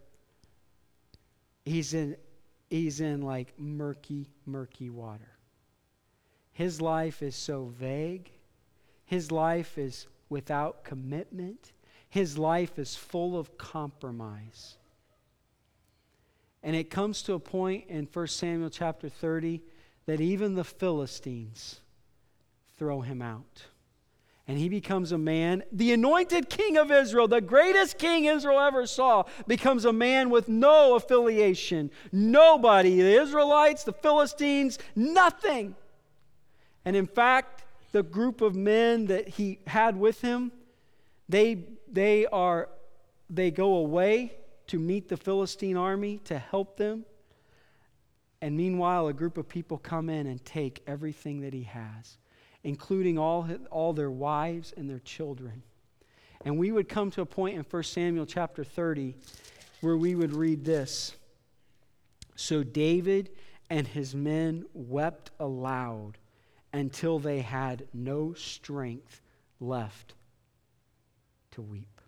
he's 1.65 1.93
in, 1.93 2.15
he's 2.69 3.01
in 3.01 3.21
like 3.21 3.53
murky, 3.57 4.29
murky 4.45 4.89
water. 4.89 5.31
His 6.51 6.81
life 6.81 7.21
is 7.23 7.35
so 7.35 7.71
vague, 7.79 8.29
his 9.05 9.31
life 9.31 9.77
is 9.77 10.07
without 10.29 10.83
commitment. 10.83 11.73
His 12.09 12.37
life 12.37 12.79
is 12.79 12.95
full 12.95 13.37
of 13.37 13.57
compromise. 13.57 14.77
And 16.63 16.75
it 16.75 16.89
comes 16.89 17.21
to 17.23 17.33
a 17.33 17.39
point 17.39 17.85
in 17.87 18.07
1 18.11 18.27
Samuel 18.27 18.69
chapter 18.69 19.09
30 19.09 19.61
that 20.05 20.19
even 20.19 20.55
the 20.55 20.63
Philistines 20.63 21.79
throw 22.77 23.01
him 23.01 23.21
out. 23.21 23.65
And 24.47 24.57
he 24.57 24.67
becomes 24.67 25.11
a 25.11 25.17
man, 25.17 25.61
the 25.71 25.93
anointed 25.93 26.49
king 26.49 26.75
of 26.75 26.91
Israel, 26.91 27.27
the 27.27 27.39
greatest 27.39 27.99
king 27.99 28.25
Israel 28.25 28.59
ever 28.59 28.87
saw, 28.87 29.25
becomes 29.45 29.85
a 29.85 29.93
man 29.93 30.31
with 30.31 30.49
no 30.49 30.95
affiliation. 30.95 31.91
Nobody, 32.11 32.99
the 32.99 33.21
Israelites, 33.21 33.83
the 33.83 33.93
Philistines, 33.93 34.79
nothing. 34.95 35.75
And 36.83 36.95
in 36.95 37.05
fact, 37.05 37.63
the 37.91 38.03
group 38.03 38.41
of 38.41 38.55
men 38.55 39.07
that 39.07 39.27
he 39.27 39.59
had 39.67 39.97
with 39.97 40.21
him, 40.21 40.51
they 41.27 41.65
they 41.91 42.25
are 42.27 42.69
they 43.29 43.51
go 43.51 43.75
away 43.75 44.33
to 44.67 44.79
meet 44.79 45.09
the 45.09 45.17
Philistine 45.17 45.77
army 45.77 46.19
to 46.25 46.37
help 46.37 46.77
them. 46.77 47.05
And 48.41 48.55
meanwhile, 48.55 49.07
a 49.07 49.13
group 49.13 49.37
of 49.37 49.49
people 49.49 49.77
come 49.77 50.09
in 50.09 50.27
and 50.27 50.43
take 50.45 50.81
everything 50.87 51.41
that 51.41 51.53
he 51.53 51.63
has, 51.63 52.17
including 52.63 53.17
all, 53.17 53.47
all 53.69 53.93
their 53.93 54.11
wives 54.11 54.73
and 54.77 54.89
their 54.89 54.99
children. 54.99 55.63
And 56.45 56.57
we 56.57 56.71
would 56.71 56.87
come 56.87 57.11
to 57.11 57.21
a 57.21 57.25
point 57.25 57.57
in 57.57 57.65
1 57.69 57.83
Samuel 57.83 58.25
chapter 58.25 58.63
30 58.63 59.15
where 59.81 59.97
we 59.97 60.15
would 60.15 60.33
read 60.33 60.63
this. 60.63 61.15
So 62.35 62.63
David 62.63 63.29
and 63.69 63.87
his 63.87 64.15
men 64.15 64.65
wept 64.73 65.31
aloud 65.39 66.17
until 66.73 67.19
they 67.19 67.41
had 67.41 67.87
no 67.93 68.33
strength 68.33 69.21
left 69.59 70.13
to 71.51 71.61
weep. 71.61 72.01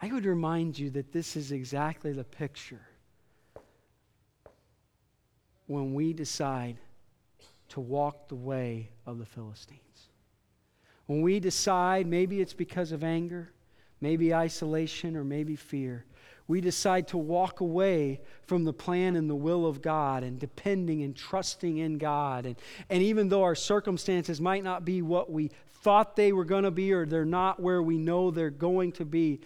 I 0.00 0.12
would 0.12 0.24
remind 0.24 0.78
you 0.78 0.90
that 0.90 1.12
this 1.12 1.36
is 1.36 1.52
exactly 1.52 2.12
the 2.12 2.24
picture 2.24 2.86
when 5.66 5.94
we 5.94 6.12
decide 6.12 6.76
to 7.68 7.80
walk 7.80 8.28
the 8.28 8.34
way 8.34 8.90
of 9.06 9.18
the 9.18 9.24
Philistines. 9.24 10.08
When 11.06 11.22
we 11.22 11.40
decide, 11.40 12.06
maybe 12.06 12.40
it's 12.40 12.52
because 12.52 12.92
of 12.92 13.04
anger, 13.04 13.52
maybe 14.00 14.34
isolation, 14.34 15.16
or 15.16 15.24
maybe 15.24 15.56
fear, 15.56 16.04
we 16.48 16.60
decide 16.60 17.08
to 17.08 17.18
walk 17.18 17.60
away 17.60 18.20
from 18.42 18.64
the 18.64 18.72
plan 18.72 19.16
and 19.16 19.28
the 19.28 19.34
will 19.34 19.66
of 19.66 19.80
God 19.80 20.22
and 20.22 20.38
depending 20.38 21.02
and 21.02 21.16
trusting 21.16 21.78
in 21.78 21.98
God. 21.98 22.46
And, 22.46 22.56
and 22.90 23.02
even 23.02 23.28
though 23.28 23.42
our 23.42 23.54
circumstances 23.54 24.40
might 24.40 24.64
not 24.64 24.84
be 24.84 25.02
what 25.02 25.30
we 25.30 25.50
thought 25.82 26.16
they 26.16 26.32
were 26.32 26.44
going 26.44 26.64
to 26.64 26.70
be 26.70 26.92
or 26.92 27.06
they're 27.06 27.24
not 27.24 27.60
where 27.60 27.82
we 27.82 27.98
know 27.98 28.30
they're 28.30 28.50
going 28.50 28.92
to 28.92 29.04
be, 29.04 29.40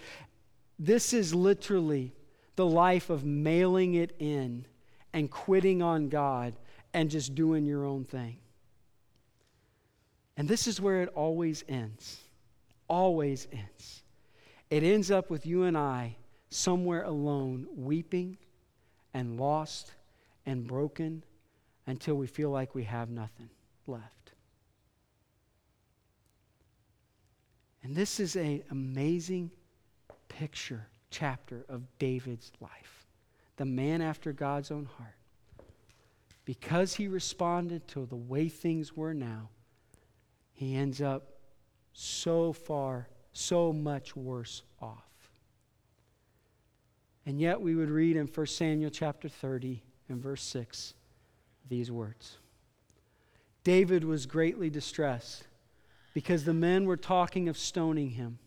this 0.79 1.13
is 1.13 1.35
literally 1.35 2.13
the 2.57 2.67
life 2.67 3.11
of 3.11 3.25
mailing 3.25 3.95
it 3.95 4.15
in 4.19 4.67
and 5.13 5.31
quitting 5.31 5.83
on 5.83 6.09
God 6.09 6.55
and 6.93 7.11
just 7.11 7.35
doing 7.35 7.67
your 7.67 7.85
own 7.85 8.05
thing. 8.05 8.39
And 10.37 10.49
this 10.49 10.67
is 10.67 10.81
where 10.81 11.03
it 11.03 11.11
always 11.15 11.65
ends. 11.69 12.19
Always 12.89 13.49
ends. 13.53 14.03
It 14.71 14.83
ends 14.83 15.11
up 15.11 15.31
with 15.31 15.47
you 15.47 15.65
and 15.65 15.77
I 15.77 16.17
somewhere 16.51 17.03
alone, 17.03 17.67
weeping 17.75 18.37
and 19.15 19.39
lost 19.39 19.93
and 20.45 20.67
broken 20.67 21.25
until 21.87 22.15
we 22.15 22.27
feel 22.27 22.51
like 22.51 22.75
we 22.75 22.85
have 22.85 23.09
nothing 23.11 23.51
left. 23.87 24.33
And 27.83 27.95
this 27.95 28.19
is 28.19 28.35
an 28.37 28.63
amazing 28.71 29.51
picture, 30.29 30.89
chapter 31.11 31.65
of 31.69 31.83
David's 31.99 32.51
life. 32.61 33.07
The 33.57 33.65
man 33.65 34.03
after 34.03 34.33
God's 34.33 34.71
own 34.71 34.89
heart. 34.99 35.15
Because 36.45 36.95
he 36.95 37.09
responded 37.09 37.87
to 37.89 38.07
the 38.07 38.17
way 38.17 38.49
things 38.49 38.97
were 38.97 39.15
now, 39.15 39.51
he 40.53 40.75
ends 40.75 41.01
up 41.01 41.29
so 41.93 42.53
far, 42.53 43.09
so 43.33 43.73
much 43.73 44.17
worse 44.17 44.63
off. 44.81 45.09
And 47.27 47.41
yet 47.41 47.61
we 47.61 47.75
would 47.75 47.91
read 47.91 48.17
in 48.17 48.29
1 48.29 48.47
Samuel 48.47 48.91
chapter 48.91 49.29
30 49.29 49.83
and 50.09 50.23
verse 50.23 50.43
6 50.43 50.95
these 51.69 51.91
words 51.91 52.39
David 53.65 54.05
was 54.05 54.27
greatly 54.27 54.71
distressed 54.71 55.45
because 56.15 56.45
the 56.45 56.55
men 56.55 56.87
were 56.87 56.97
talking 56.97 57.49
of 57.49 57.59
stoning 57.59 58.11
him. 58.11 58.39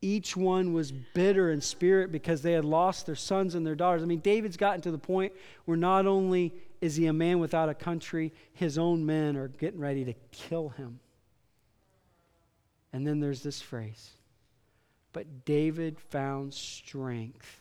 Each 0.00 0.36
one 0.36 0.72
was 0.72 0.92
bitter 0.92 1.50
in 1.50 1.60
spirit 1.60 2.12
because 2.12 2.40
they 2.40 2.52
had 2.52 2.64
lost 2.64 3.04
their 3.06 3.16
sons 3.16 3.56
and 3.56 3.66
their 3.66 3.74
daughters. 3.74 4.02
I 4.02 4.06
mean, 4.06 4.20
David's 4.20 4.56
gotten 4.56 4.80
to 4.82 4.92
the 4.92 4.98
point 4.98 5.32
where 5.64 5.76
not 5.76 6.06
only 6.06 6.54
is 6.80 6.94
he 6.94 7.06
a 7.06 7.12
man 7.12 7.40
without 7.40 7.68
a 7.68 7.74
country, 7.74 8.32
his 8.52 8.78
own 8.78 9.04
men 9.04 9.36
are 9.36 9.48
getting 9.48 9.80
ready 9.80 10.04
to 10.04 10.14
kill 10.30 10.68
him. 10.68 11.00
And 12.92 13.04
then 13.04 13.18
there's 13.18 13.42
this 13.42 13.60
phrase 13.60 14.12
But 15.12 15.44
David 15.44 15.98
found 15.98 16.52
strength 16.52 17.60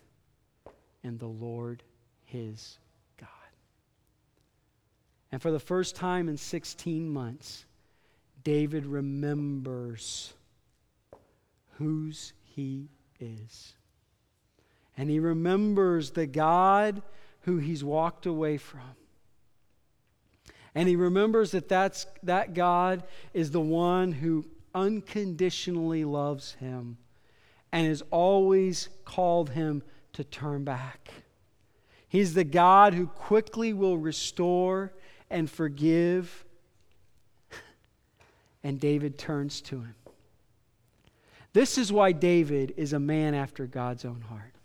in 1.03 1.17
the 1.17 1.27
Lord 1.27 1.83
his 2.25 2.77
God. 3.19 3.29
And 5.31 5.41
for 5.41 5.51
the 5.51 5.60
first 5.60 5.95
time 5.95 6.27
in 6.27 6.38
16 6.38 7.10
months, 7.10 7.65
David 8.43 8.86
remembers 8.86 10.33
whose 11.77 12.33
he 12.43 12.89
is. 13.19 13.73
And 14.97 15.10
he 15.10 15.19
remembers 15.19 16.12
the 16.12 16.27
God 16.27 17.01
who 17.41 17.57
he's 17.57 17.83
walked 17.83 18.25
away 18.25 18.57
from. 18.57 18.81
And 20.75 20.88
he 20.88 20.95
remembers 20.95 21.51
that 21.51 21.69
that's, 21.69 22.07
that 22.23 22.53
God 22.53 23.03
is 23.33 23.51
the 23.51 23.62
one 23.62 24.12
who 24.12 24.45
unconditionally 24.75 26.03
loves 26.03 26.53
him 26.53 26.97
and 27.77 27.85
has 27.85 28.01
always 28.09 28.89
called 29.05 29.51
him 29.51 29.83
to 30.11 30.23
turn 30.23 30.63
back. 30.63 31.13
He's 32.09 32.33
the 32.33 32.43
God 32.43 32.95
who 32.95 33.05
quickly 33.05 33.71
will 33.71 33.99
restore 33.99 34.93
and 35.29 35.47
forgive. 35.49 36.43
And 38.63 38.79
David 38.79 39.19
turns 39.19 39.61
to 39.61 39.81
him. 39.81 39.93
This 41.53 41.77
is 41.77 41.91
why 41.91 42.13
David 42.13 42.73
is 42.77 42.93
a 42.93 42.99
man 42.99 43.35
after 43.35 43.67
God's 43.67 44.03
own 44.03 44.21
heart. 44.21 44.55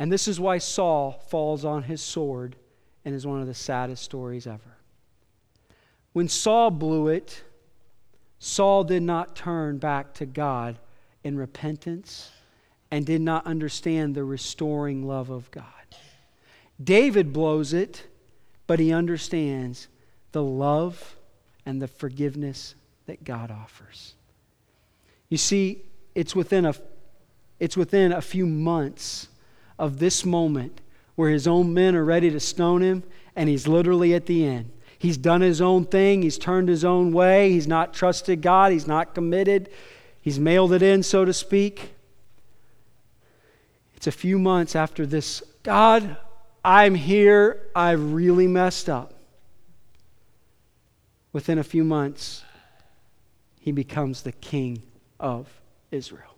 And 0.00 0.10
this 0.10 0.26
is 0.26 0.40
why 0.40 0.58
Saul 0.58 1.12
falls 1.28 1.64
on 1.64 1.84
his 1.84 2.02
sword 2.02 2.56
and 3.04 3.14
is 3.14 3.26
one 3.26 3.40
of 3.40 3.46
the 3.46 3.54
saddest 3.54 4.02
stories 4.02 4.48
ever. 4.48 4.76
When 6.12 6.26
Saul 6.26 6.72
blew 6.72 7.06
it, 7.06 7.44
Saul 8.40 8.82
did 8.82 9.04
not 9.04 9.36
turn 9.36 9.78
back 9.78 10.12
to 10.14 10.26
God 10.26 10.78
in 11.26 11.36
repentance 11.36 12.30
and 12.90 13.04
did 13.04 13.20
not 13.20 13.44
understand 13.46 14.14
the 14.14 14.22
restoring 14.22 15.06
love 15.06 15.28
of 15.28 15.50
God. 15.50 15.64
David 16.82 17.32
blows 17.32 17.72
it, 17.72 18.06
but 18.68 18.78
he 18.78 18.92
understands 18.92 19.88
the 20.30 20.42
love 20.42 21.16
and 21.66 21.82
the 21.82 21.88
forgiveness 21.88 22.76
that 23.06 23.24
God 23.24 23.50
offers. 23.50 24.14
You 25.28 25.36
see, 25.36 25.82
it's 26.14 26.36
within 26.36 26.64
a, 26.64 26.74
it's 27.58 27.76
within 27.76 28.12
a 28.12 28.22
few 28.22 28.46
months 28.46 29.28
of 29.78 29.98
this 29.98 30.24
moment 30.24 30.80
where 31.16 31.30
his 31.30 31.48
own 31.48 31.74
men 31.74 31.96
are 31.96 32.04
ready 32.04 32.30
to 32.30 32.38
stone 32.38 32.82
him, 32.82 33.02
and 33.34 33.48
he's 33.48 33.66
literally 33.66 34.14
at 34.14 34.26
the 34.26 34.46
end. 34.46 34.70
He's 34.98 35.16
done 35.16 35.40
his 35.40 35.60
own 35.60 35.86
thing, 35.86 36.22
he's 36.22 36.38
turned 36.38 36.68
his 36.68 36.84
own 36.84 37.12
way, 37.12 37.50
he's 37.50 37.66
not 37.66 37.92
trusted 37.92 38.42
God, 38.42 38.70
he's 38.70 38.86
not 38.86 39.14
committed, 39.14 39.70
he's 40.26 40.40
mailed 40.40 40.72
it 40.72 40.82
in, 40.82 41.04
so 41.04 41.24
to 41.24 41.32
speak. 41.32 41.94
It's 43.94 44.08
a 44.08 44.12
few 44.12 44.40
months 44.40 44.74
after 44.74 45.06
this 45.06 45.40
God, 45.62 46.16
I'm 46.64 46.96
here, 46.96 47.62
I've 47.76 48.12
really 48.12 48.48
messed 48.48 48.88
up. 48.88 49.14
Within 51.32 51.58
a 51.58 51.62
few 51.62 51.84
months, 51.84 52.42
he 53.60 53.70
becomes 53.70 54.22
the 54.22 54.32
king 54.32 54.82
of 55.20 55.46
Israel. 55.92 56.36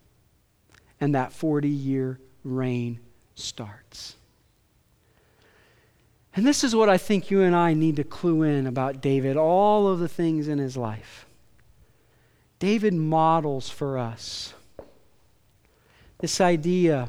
And 1.00 1.14
that 1.14 1.32
40 1.32 1.70
year 1.70 2.20
reign 2.44 3.00
starts. 3.36 4.16
And 6.36 6.46
this 6.46 6.62
is 6.62 6.76
what 6.76 6.90
I 6.90 6.98
think 6.98 7.30
you 7.30 7.40
and 7.40 7.56
I 7.56 7.72
need 7.72 7.96
to 7.96 8.04
clue 8.04 8.42
in 8.42 8.66
about 8.66 9.00
David, 9.00 9.38
all 9.38 9.88
of 9.88 9.98
the 9.98 10.08
things 10.08 10.46
in 10.46 10.58
his 10.58 10.76
life. 10.76 11.24
David 12.58 12.94
models 12.94 13.70
for 13.70 13.98
us 13.98 14.54
this 16.18 16.40
idea 16.40 17.08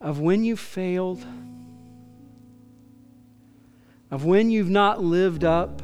of 0.00 0.18
when 0.18 0.44
you 0.44 0.56
failed, 0.56 1.24
of 4.10 4.24
when 4.24 4.50
you've 4.50 4.70
not 4.70 5.00
lived 5.00 5.44
up 5.44 5.80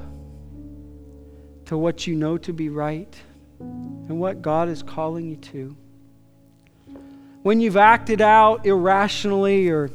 to 1.66 1.78
what 1.78 2.06
you 2.06 2.16
know 2.16 2.36
to 2.38 2.52
be 2.52 2.68
right 2.68 3.14
and 3.60 4.18
what 4.18 4.42
God 4.42 4.68
is 4.68 4.82
calling 4.82 5.28
you 5.28 5.36
to. 5.36 5.76
When 7.42 7.60
you've 7.60 7.76
acted 7.76 8.20
out 8.20 8.66
irrationally 8.66 9.68
or 9.68 9.90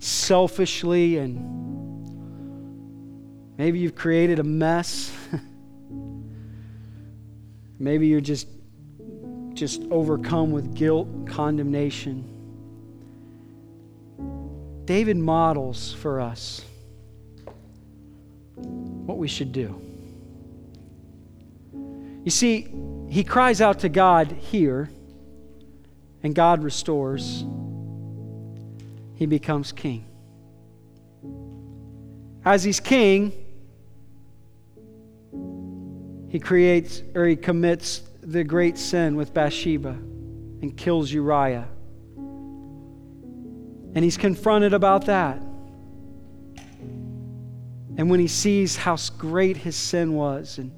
selfishly 0.00 1.16
and 1.16 1.38
maybe 3.56 3.78
you've 3.78 3.94
created 3.94 4.38
a 4.38 4.44
mess. 4.44 5.10
maybe 7.84 8.06
you're 8.06 8.20
just 8.20 8.48
just 9.52 9.82
overcome 9.90 10.50
with 10.50 10.74
guilt, 10.74 11.06
condemnation. 11.28 12.30
David 14.84 15.16
models 15.16 15.92
for 15.92 16.20
us 16.20 16.64
what 18.56 19.18
we 19.18 19.28
should 19.28 19.52
do. 19.52 19.80
You 22.24 22.30
see, 22.30 22.68
he 23.08 23.22
cries 23.22 23.60
out 23.60 23.80
to 23.80 23.88
God 23.88 24.32
here, 24.32 24.90
and 26.22 26.34
God 26.34 26.64
restores. 26.64 27.44
He 29.14 29.26
becomes 29.26 29.72
king. 29.72 30.06
As 32.44 32.64
he's 32.64 32.80
king, 32.80 33.43
he 36.34 36.40
creates 36.40 37.00
or 37.14 37.26
he 37.26 37.36
commits 37.36 38.02
the 38.20 38.42
great 38.42 38.76
sin 38.76 39.14
with 39.14 39.32
Bathsheba 39.32 39.90
and 39.90 40.76
kills 40.76 41.12
Uriah. 41.12 41.68
And 42.16 43.98
he's 43.98 44.16
confronted 44.16 44.74
about 44.74 45.06
that. 45.06 45.40
And 47.96 48.10
when 48.10 48.18
he 48.18 48.26
sees 48.26 48.74
how 48.74 48.96
great 49.16 49.56
his 49.56 49.76
sin 49.76 50.14
was 50.14 50.58
and 50.58 50.72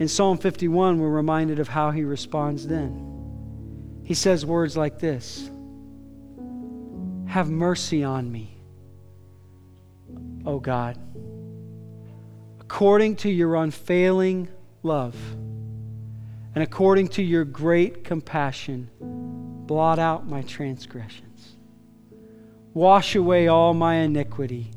in 0.00 0.08
Psalm 0.08 0.36
51, 0.36 0.98
we're 0.98 1.08
reminded 1.08 1.60
of 1.60 1.68
how 1.68 1.92
he 1.92 2.02
responds 2.02 2.66
then. 2.66 4.00
He 4.02 4.14
says 4.14 4.44
words 4.44 4.76
like 4.76 4.98
this 4.98 5.48
Have 7.28 7.48
mercy 7.48 8.02
on 8.02 8.32
me, 8.32 8.58
O 10.44 10.58
God, 10.58 10.98
according 12.72 13.14
to 13.14 13.28
your 13.28 13.54
unfailing 13.56 14.48
love 14.82 15.14
and 16.54 16.62
according 16.62 17.06
to 17.06 17.22
your 17.22 17.44
great 17.44 18.02
compassion, 18.02 18.88
blot 19.66 19.98
out 19.98 20.26
my 20.26 20.40
transgressions. 20.40 21.56
Wash 22.72 23.14
away 23.14 23.46
all 23.46 23.74
my 23.74 23.96
iniquity 23.96 24.70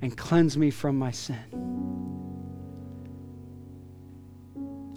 and 0.00 0.16
cleanse 0.16 0.56
me 0.56 0.70
from 0.70 0.98
my 0.98 1.10
sin. 1.10 1.36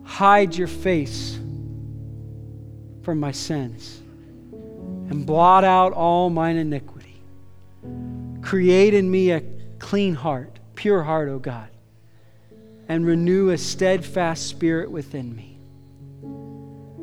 Hide 0.05 0.55
your 0.55 0.69
face 0.69 1.37
from 3.03 3.19
my 3.19 3.33
sins 3.33 4.01
and 5.09 5.25
blot 5.25 5.65
out 5.65 5.91
all 5.91 6.29
mine 6.29 6.55
iniquity. 6.55 7.21
Create 8.41 8.93
in 8.93 9.11
me 9.11 9.31
a 9.31 9.43
clean 9.79 10.15
heart, 10.15 10.59
pure 10.75 11.03
heart, 11.03 11.27
O 11.27 11.39
God, 11.39 11.67
and 12.87 13.05
renew 13.05 13.49
a 13.49 13.57
steadfast 13.57 14.47
spirit 14.47 14.89
within 14.91 15.35
me. 15.35 15.59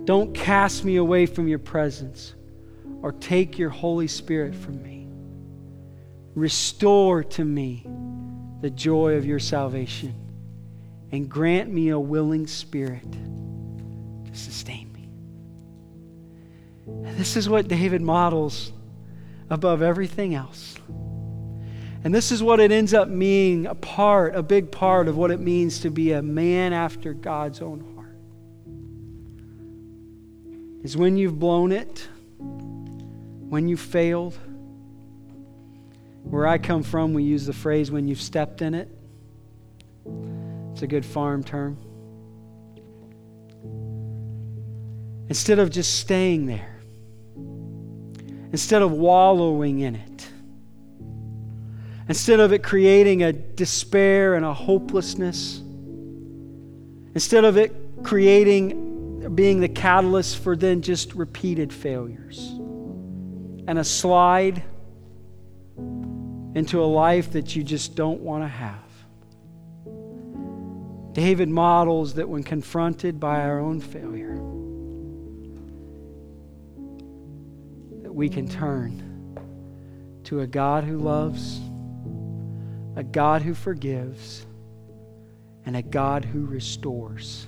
Don't 0.05 0.35
cast 0.35 0.85
me 0.85 0.97
away 0.97 1.27
from 1.27 1.49
your 1.49 1.59
presence 1.59 2.35
or 3.03 3.13
take 3.13 3.59
your 3.59 3.71
Holy 3.71 4.09
Spirit 4.09 4.55
from 4.55 4.83
me. 4.83 5.09
Restore 6.35 7.25
to 7.25 7.45
me 7.45 7.87
the 8.61 8.71
joy 8.71 9.15
of 9.15 9.27
your 9.27 9.39
salvation 9.39 10.15
and 11.11 11.29
grant 11.29 11.71
me 11.71 11.91
a 11.91 11.99
willing 11.99 12.47
spirit 12.47 13.11
to 13.13 14.35
sustain 14.35 14.91
me. 14.93 15.09
And 16.87 17.17
this 17.17 17.37
is 17.37 17.49
what 17.49 17.69
David 17.69 18.01
models 18.01 18.73
above 19.51 19.83
everything 19.83 20.35
else. 20.35 20.77
And 22.05 22.13
this 22.13 22.33
is 22.33 22.43
what 22.43 22.59
it 22.59 22.73
ends 22.73 22.93
up 22.95 23.09
being 23.17 23.67
a 23.67 23.75
part, 23.75 24.35
a 24.35 24.43
big 24.43 24.73
part 24.73 25.07
of 25.07 25.17
what 25.17 25.31
it 25.31 25.39
means 25.39 25.81
to 25.81 25.91
be 25.91 26.13
a 26.13 26.23
man 26.23 26.73
after 26.73 27.13
God's 27.15 27.63
own 27.63 27.81
heart. 27.95 28.17
Is 30.85 30.97
when 30.97 31.17
you've 31.17 31.39
blown 31.39 31.71
it, 31.71 32.09
when 33.49 33.69
you 33.69 33.77
failed. 33.77 34.37
Where 36.25 36.47
I 36.47 36.59
come 36.59 36.83
from, 36.83 37.15
we 37.15 37.23
use 37.23 37.47
the 37.47 37.53
phrase 37.53 37.91
when 37.91 38.09
you've 38.09 38.21
stepped 38.21 38.63
in 38.63 38.75
it. 38.75 38.89
It's 40.73 40.83
a 40.83 40.87
good 40.87 41.05
farm 41.05 41.45
term. 41.45 41.77
Instead 45.29 45.59
of 45.61 45.71
just 45.71 46.01
staying 46.01 46.47
there, 46.47 46.81
instead 48.53 48.83
of 48.83 48.93
wallowing 48.93 49.81
in 49.81 49.95
it, 49.95 50.12
instead 52.09 52.41
of 52.41 52.53
it 52.53 52.63
creating 52.63 53.23
a 53.23 53.33
despair 53.33 54.35
and 54.35 54.45
a 54.45 54.53
hopelessness, 54.53 55.59
instead 57.15 57.45
of 57.45 57.57
it 57.57 57.75
creating, 58.03 59.35
being 59.35 59.61
the 59.61 59.69
catalyst 59.69 60.39
for 60.39 60.57
then 60.57 60.83
just 60.83 61.15
repeated 61.15 61.73
failures 61.73 62.39
and 63.69 63.79
a 63.79 63.85
slide 63.85 64.63
into 66.55 66.83
a 66.83 66.85
life 66.85 67.33
that 67.33 67.57
you 67.57 67.63
just 67.63 67.95
don't 67.95 68.21
want 68.21 68.45
to 68.45 68.49
have. 68.49 68.79
David 71.13 71.49
models 71.49 72.15
that 72.15 72.29
when 72.29 72.43
confronted 72.43 73.21
by 73.21 73.41
our 73.41 73.61
own 73.61 73.81
failure, 73.81 74.35
that 78.03 78.13
we 78.13 78.29
can 78.29 78.49
turn 78.49 79.09
to 80.25 80.41
a 80.41 80.47
God 80.47 80.85
who 80.85 80.99
loves, 80.99 81.61
a 82.97 83.03
God 83.03 83.43
who 83.43 83.55
forgives, 83.55 84.47
and 85.65 85.77
a 85.77 85.83
God 85.83 86.25
who 86.25 86.45
restores. 86.45 87.47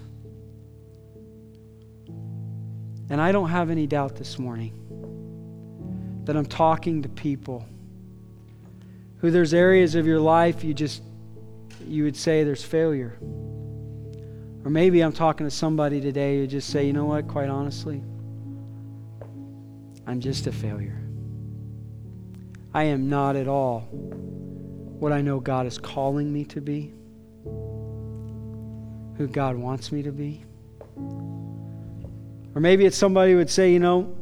And 3.10 3.20
I 3.20 3.32
don't 3.32 3.50
have 3.50 3.70
any 3.70 3.86
doubt 3.86 4.16
this 4.16 4.38
morning 4.38 4.72
that 6.24 6.36
I'm 6.36 6.46
talking 6.46 7.02
to 7.02 7.08
people 7.08 7.66
who 9.18 9.30
there's 9.30 9.52
areas 9.52 9.94
of 9.94 10.06
your 10.06 10.20
life 10.20 10.64
you 10.64 10.72
just 10.72 11.02
you 11.86 12.04
would 12.04 12.16
say 12.16 12.44
there's 12.44 12.64
failure. 12.64 13.18
Or 14.64 14.70
maybe 14.70 15.02
I'm 15.02 15.12
talking 15.12 15.46
to 15.46 15.50
somebody 15.50 16.00
today 16.00 16.38
who 16.38 16.46
just 16.46 16.70
say, 16.70 16.86
you 16.86 16.94
know 16.94 17.04
what, 17.04 17.28
quite 17.28 17.50
honestly, 17.50 18.02
I'm 20.06 20.20
just 20.20 20.46
a 20.46 20.52
failure. 20.52 20.98
I 22.72 22.84
am 22.84 23.10
not 23.10 23.36
at 23.36 23.46
all 23.46 23.88
what 25.04 25.12
I 25.12 25.20
know 25.20 25.38
God 25.38 25.66
is 25.66 25.76
calling 25.76 26.32
me 26.32 26.46
to 26.46 26.62
be, 26.62 26.90
who 29.18 29.28
God 29.30 29.54
wants 29.54 29.92
me 29.92 30.02
to 30.02 30.10
be. 30.10 30.42
Or 32.54 32.60
maybe 32.62 32.86
it's 32.86 32.96
somebody 32.96 33.34
would 33.34 33.50
say, 33.50 33.70
you 33.70 33.80
know, 33.80 34.16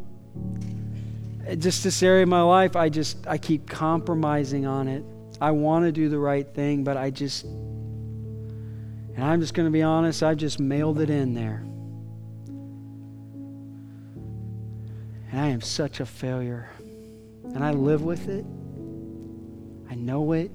just 1.56 1.84
this 1.84 2.02
area 2.02 2.24
of 2.24 2.28
my 2.28 2.42
life, 2.42 2.74
I 2.74 2.88
just, 2.88 3.28
I 3.28 3.38
keep 3.38 3.68
compromising 3.68 4.66
on 4.66 4.88
it. 4.88 5.04
I 5.40 5.52
want 5.52 5.84
to 5.84 5.92
do 5.92 6.08
the 6.08 6.18
right 6.18 6.52
thing, 6.52 6.82
but 6.82 6.96
I 6.96 7.10
just, 7.10 7.44
and 7.44 9.22
I'm 9.22 9.40
just 9.40 9.54
going 9.54 9.68
to 9.68 9.72
be 9.72 9.82
honest, 9.82 10.24
I've 10.24 10.36
just 10.36 10.58
mailed 10.58 10.98
it 10.98 11.10
in 11.10 11.32
there. 11.32 11.62
And 15.30 15.40
I 15.40 15.46
am 15.46 15.60
such 15.60 16.00
a 16.00 16.06
failure. 16.06 16.68
And 17.54 17.62
I 17.62 17.70
live 17.70 18.02
with 18.02 18.28
it. 18.28 18.44
I 19.88 19.94
know 19.94 20.32
it. 20.32 20.50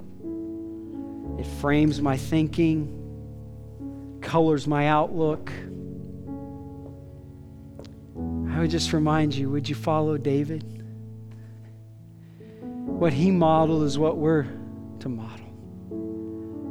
It 1.37 1.45
frames 1.59 2.01
my 2.01 2.17
thinking, 2.17 4.19
colors 4.21 4.67
my 4.67 4.87
outlook. 4.87 5.51
I 8.49 8.59
would 8.59 8.71
just 8.71 8.93
remind 8.93 9.35
you 9.35 9.49
would 9.49 9.69
you 9.69 9.75
follow 9.75 10.17
David? 10.17 10.77
what 12.97 13.13
he 13.13 13.29
modeled 13.29 13.83
is 13.83 13.99
what 13.99 14.17
we're 14.17 14.47
to 14.99 15.09
model. 15.09 15.45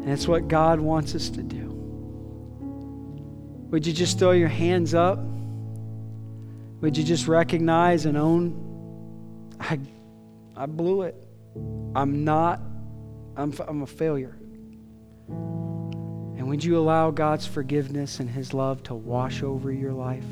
And 0.02 0.10
it's 0.10 0.26
what 0.26 0.48
God 0.48 0.80
wants 0.80 1.14
us 1.14 1.30
to 1.30 1.42
do. 1.42 1.68
Would 3.70 3.86
you 3.86 3.92
just 3.92 4.18
throw 4.18 4.32
your 4.32 4.48
hands 4.48 4.92
up? 4.92 5.20
Would 6.80 6.96
you 6.96 7.04
just 7.04 7.28
recognize 7.28 8.06
and 8.06 8.18
own 8.18 8.64
I 9.60 9.78
I 10.56 10.66
blew 10.66 11.02
it. 11.02 11.14
I'm 11.94 12.24
not 12.24 12.60
I'm 13.36 13.54
I'm 13.66 13.82
a 13.82 13.86
failure. 13.86 14.36
And 16.36 16.48
would 16.48 16.62
you 16.62 16.78
allow 16.78 17.10
God's 17.10 17.46
forgiveness 17.46 18.20
and 18.20 18.28
his 18.28 18.52
love 18.52 18.82
to 18.84 18.94
wash 18.94 19.42
over 19.42 19.72
your 19.72 19.92
life? 19.92 20.26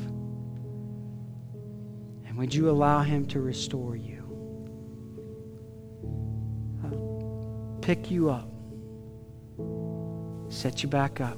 And 2.27 2.37
would 2.37 2.53
you 2.53 2.69
allow 2.69 3.01
him 3.01 3.25
to 3.27 3.39
restore 3.39 3.95
you? 3.95 4.21
Uh, 6.85 7.81
pick 7.81 8.11
you 8.11 8.29
up, 8.29 8.49
set 10.49 10.83
you 10.83 10.89
back 10.89 11.21
up. 11.21 11.37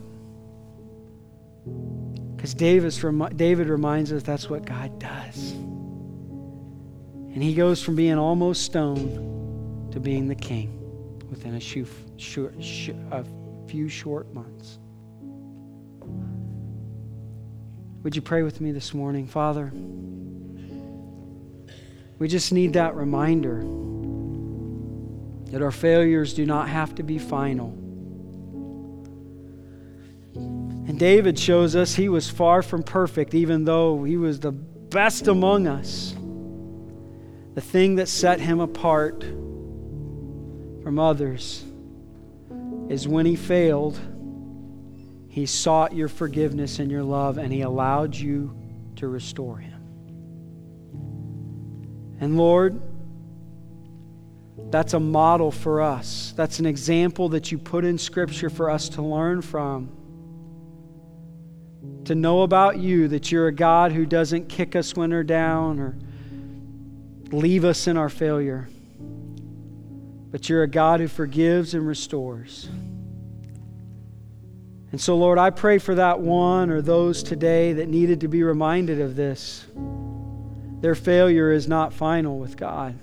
Because 2.36 2.54
David 2.54 3.68
reminds 3.68 4.12
us 4.12 4.24
that's 4.24 4.50
what 4.50 4.66
God 4.66 5.00
does. 5.00 5.52
And 7.38 7.44
he 7.44 7.54
goes 7.54 7.82
from 7.82 7.96
being 7.96 8.18
almost 8.18 8.64
stone 8.64 9.90
to 9.92 10.00
being 10.00 10.28
the 10.28 10.36
king 10.36 10.74
within 11.30 11.56
a, 11.56 11.60
few 11.60 11.88
short, 12.18 12.56
a 13.12 13.24
few 13.68 13.90
short 13.90 14.34
months. 14.34 14.80
Would 18.04 18.16
you 18.16 18.22
pray 18.22 18.44
with 18.44 18.62
me 18.62 18.72
this 18.72 18.94
morning? 18.94 19.28
Father, 19.28 19.72
we 22.20 22.28
just 22.28 22.54
need 22.54 22.74
that 22.74 22.96
reminder 22.96 23.64
that 25.52 25.62
our 25.62 25.72
failures 25.72 26.34
do 26.34 26.46
not 26.46 26.70
have 26.70 26.96
to 26.96 27.04
be 27.04 27.20
final. 27.20 27.70
And 30.36 30.98
David 30.98 31.38
shows 31.38 31.76
us 31.76 31.96
he 31.96 32.08
was 32.08 32.30
far 32.30 32.62
from 32.62 32.84
perfect, 32.84 33.34
even 33.34 33.66
though 33.66 34.06
he 34.06 34.16
was 34.16 34.40
the 34.40 34.54
best 34.54 35.28
among 35.28 35.68
us. 35.68 36.16
The 37.56 37.62
thing 37.62 37.96
that 37.96 38.08
set 38.08 38.40
him 38.40 38.62
apart 38.62 39.24
from 40.84 40.98
others 40.98 41.67
is 42.90 43.08
when 43.08 43.26
he 43.26 43.36
failed, 43.36 44.00
he 45.30 45.46
sought 45.46 45.94
your 45.94 46.08
forgiveness 46.08 46.80
and 46.80 46.90
your 46.90 47.04
love, 47.04 47.38
and 47.38 47.52
he 47.52 47.62
allowed 47.62 48.16
you 48.16 48.56
to 48.96 49.08
restore 49.08 49.58
him. 49.58 49.74
And 52.20 52.38
Lord, 52.38 52.82
that's 54.72 54.94
a 54.94 55.00
model 55.00 55.52
for 55.52 55.82
us. 55.82 56.34
That's 56.36 56.60
an 56.60 56.66
example 56.66 57.30
that 57.30 57.52
you 57.52 57.58
put 57.58 57.86
in 57.86 57.98
Scripture 57.98 58.50
for 58.50 58.70
us 58.70 58.90
to 58.90 59.02
learn 59.02 59.42
from. 59.42 59.92
To 62.06 62.16
know 62.16 62.42
about 62.42 62.80
you 62.80 63.08
that 63.10 63.32
you're 63.32 63.48
a 63.48 63.54
God 63.54 63.92
who 63.92 64.06
doesn't 64.06 64.50
kick 64.50 64.76
us 64.76 64.96
when 64.96 65.12
we're 65.12 65.24
down 65.24 65.80
or 65.80 65.98
leave 67.32 67.66
us 67.66 67.88
in 67.88 67.98
our 67.98 68.10
failure, 68.10 68.68
but 70.32 70.50
you're 70.50 70.64
a 70.64 70.68
God 70.68 71.00
who 71.00 71.08
forgives 71.08 71.74
and 71.74 71.88
restores. 71.88 72.70
And 74.92 75.00
so, 75.00 75.18
Lord, 75.18 75.38
I 75.38 75.50
pray 75.50 75.78
for 75.78 75.96
that 75.96 76.20
one 76.20 76.70
or 76.70 76.82
those 76.82 77.24
today 77.24 77.74
that 77.74 77.90
needed 77.90 78.22
to 78.22 78.28
be 78.28 78.44
reminded 78.44 79.02
of 79.02 79.16
this. 79.16 79.66
Their 80.82 80.96
failure 80.96 81.52
is 81.52 81.68
not 81.68 81.94
final 81.94 82.40
with 82.40 82.56
God. 82.56 82.98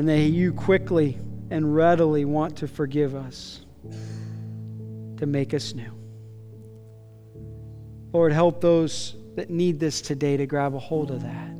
and 0.00 0.08
that 0.08 0.18
you 0.18 0.52
quickly 0.52 1.18
and 1.50 1.74
readily 1.74 2.24
want 2.24 2.56
to 2.56 2.68
forgive 2.68 3.14
us, 3.14 3.60
to 5.16 5.26
make 5.26 5.52
us 5.52 5.74
new. 5.74 5.92
Lord, 8.12 8.32
help 8.32 8.60
those 8.60 9.14
that 9.36 9.50
need 9.50 9.78
this 9.78 10.00
today 10.00 10.36
to 10.36 10.46
grab 10.46 10.74
a 10.74 10.78
hold 10.78 11.10
of 11.10 11.22
that, 11.22 11.50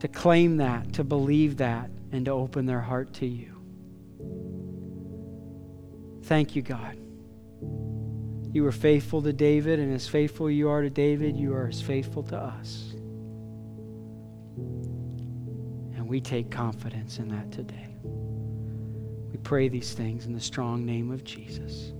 to 0.00 0.08
claim 0.08 0.56
that, 0.56 0.92
to 0.94 1.04
believe 1.04 1.58
that, 1.58 1.90
and 2.12 2.24
to 2.24 2.32
open 2.32 2.66
their 2.66 2.80
heart 2.80 3.12
to 3.14 3.26
you. 3.26 3.54
Thank 6.24 6.56
you, 6.56 6.62
God. 6.62 6.96
You 8.52 8.64
were 8.64 8.72
faithful 8.72 9.22
to 9.22 9.32
David, 9.32 9.78
and 9.78 9.94
as 9.94 10.08
faithful 10.08 10.50
you 10.50 10.68
are 10.68 10.82
to 10.82 10.90
David, 10.90 11.36
you 11.36 11.54
are 11.54 11.68
as 11.68 11.80
faithful 11.80 12.22
to 12.24 12.36
us. 12.36 12.92
And 15.96 16.08
we 16.08 16.20
take 16.20 16.50
confidence 16.50 17.18
in 17.18 17.28
that 17.28 17.52
today. 17.52 17.94
We 19.30 19.38
pray 19.38 19.68
these 19.68 19.92
things 19.92 20.26
in 20.26 20.32
the 20.32 20.40
strong 20.40 20.84
name 20.84 21.12
of 21.12 21.22
Jesus. 21.22 21.92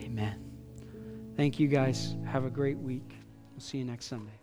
Amen. 0.00 0.42
Thank 1.36 1.60
you 1.60 1.68
guys. 1.68 2.16
Have 2.24 2.44
a 2.44 2.50
great 2.50 2.78
week. 2.78 3.10
We'll 3.52 3.60
see 3.60 3.78
you 3.78 3.84
next 3.84 4.06
Sunday. 4.06 4.37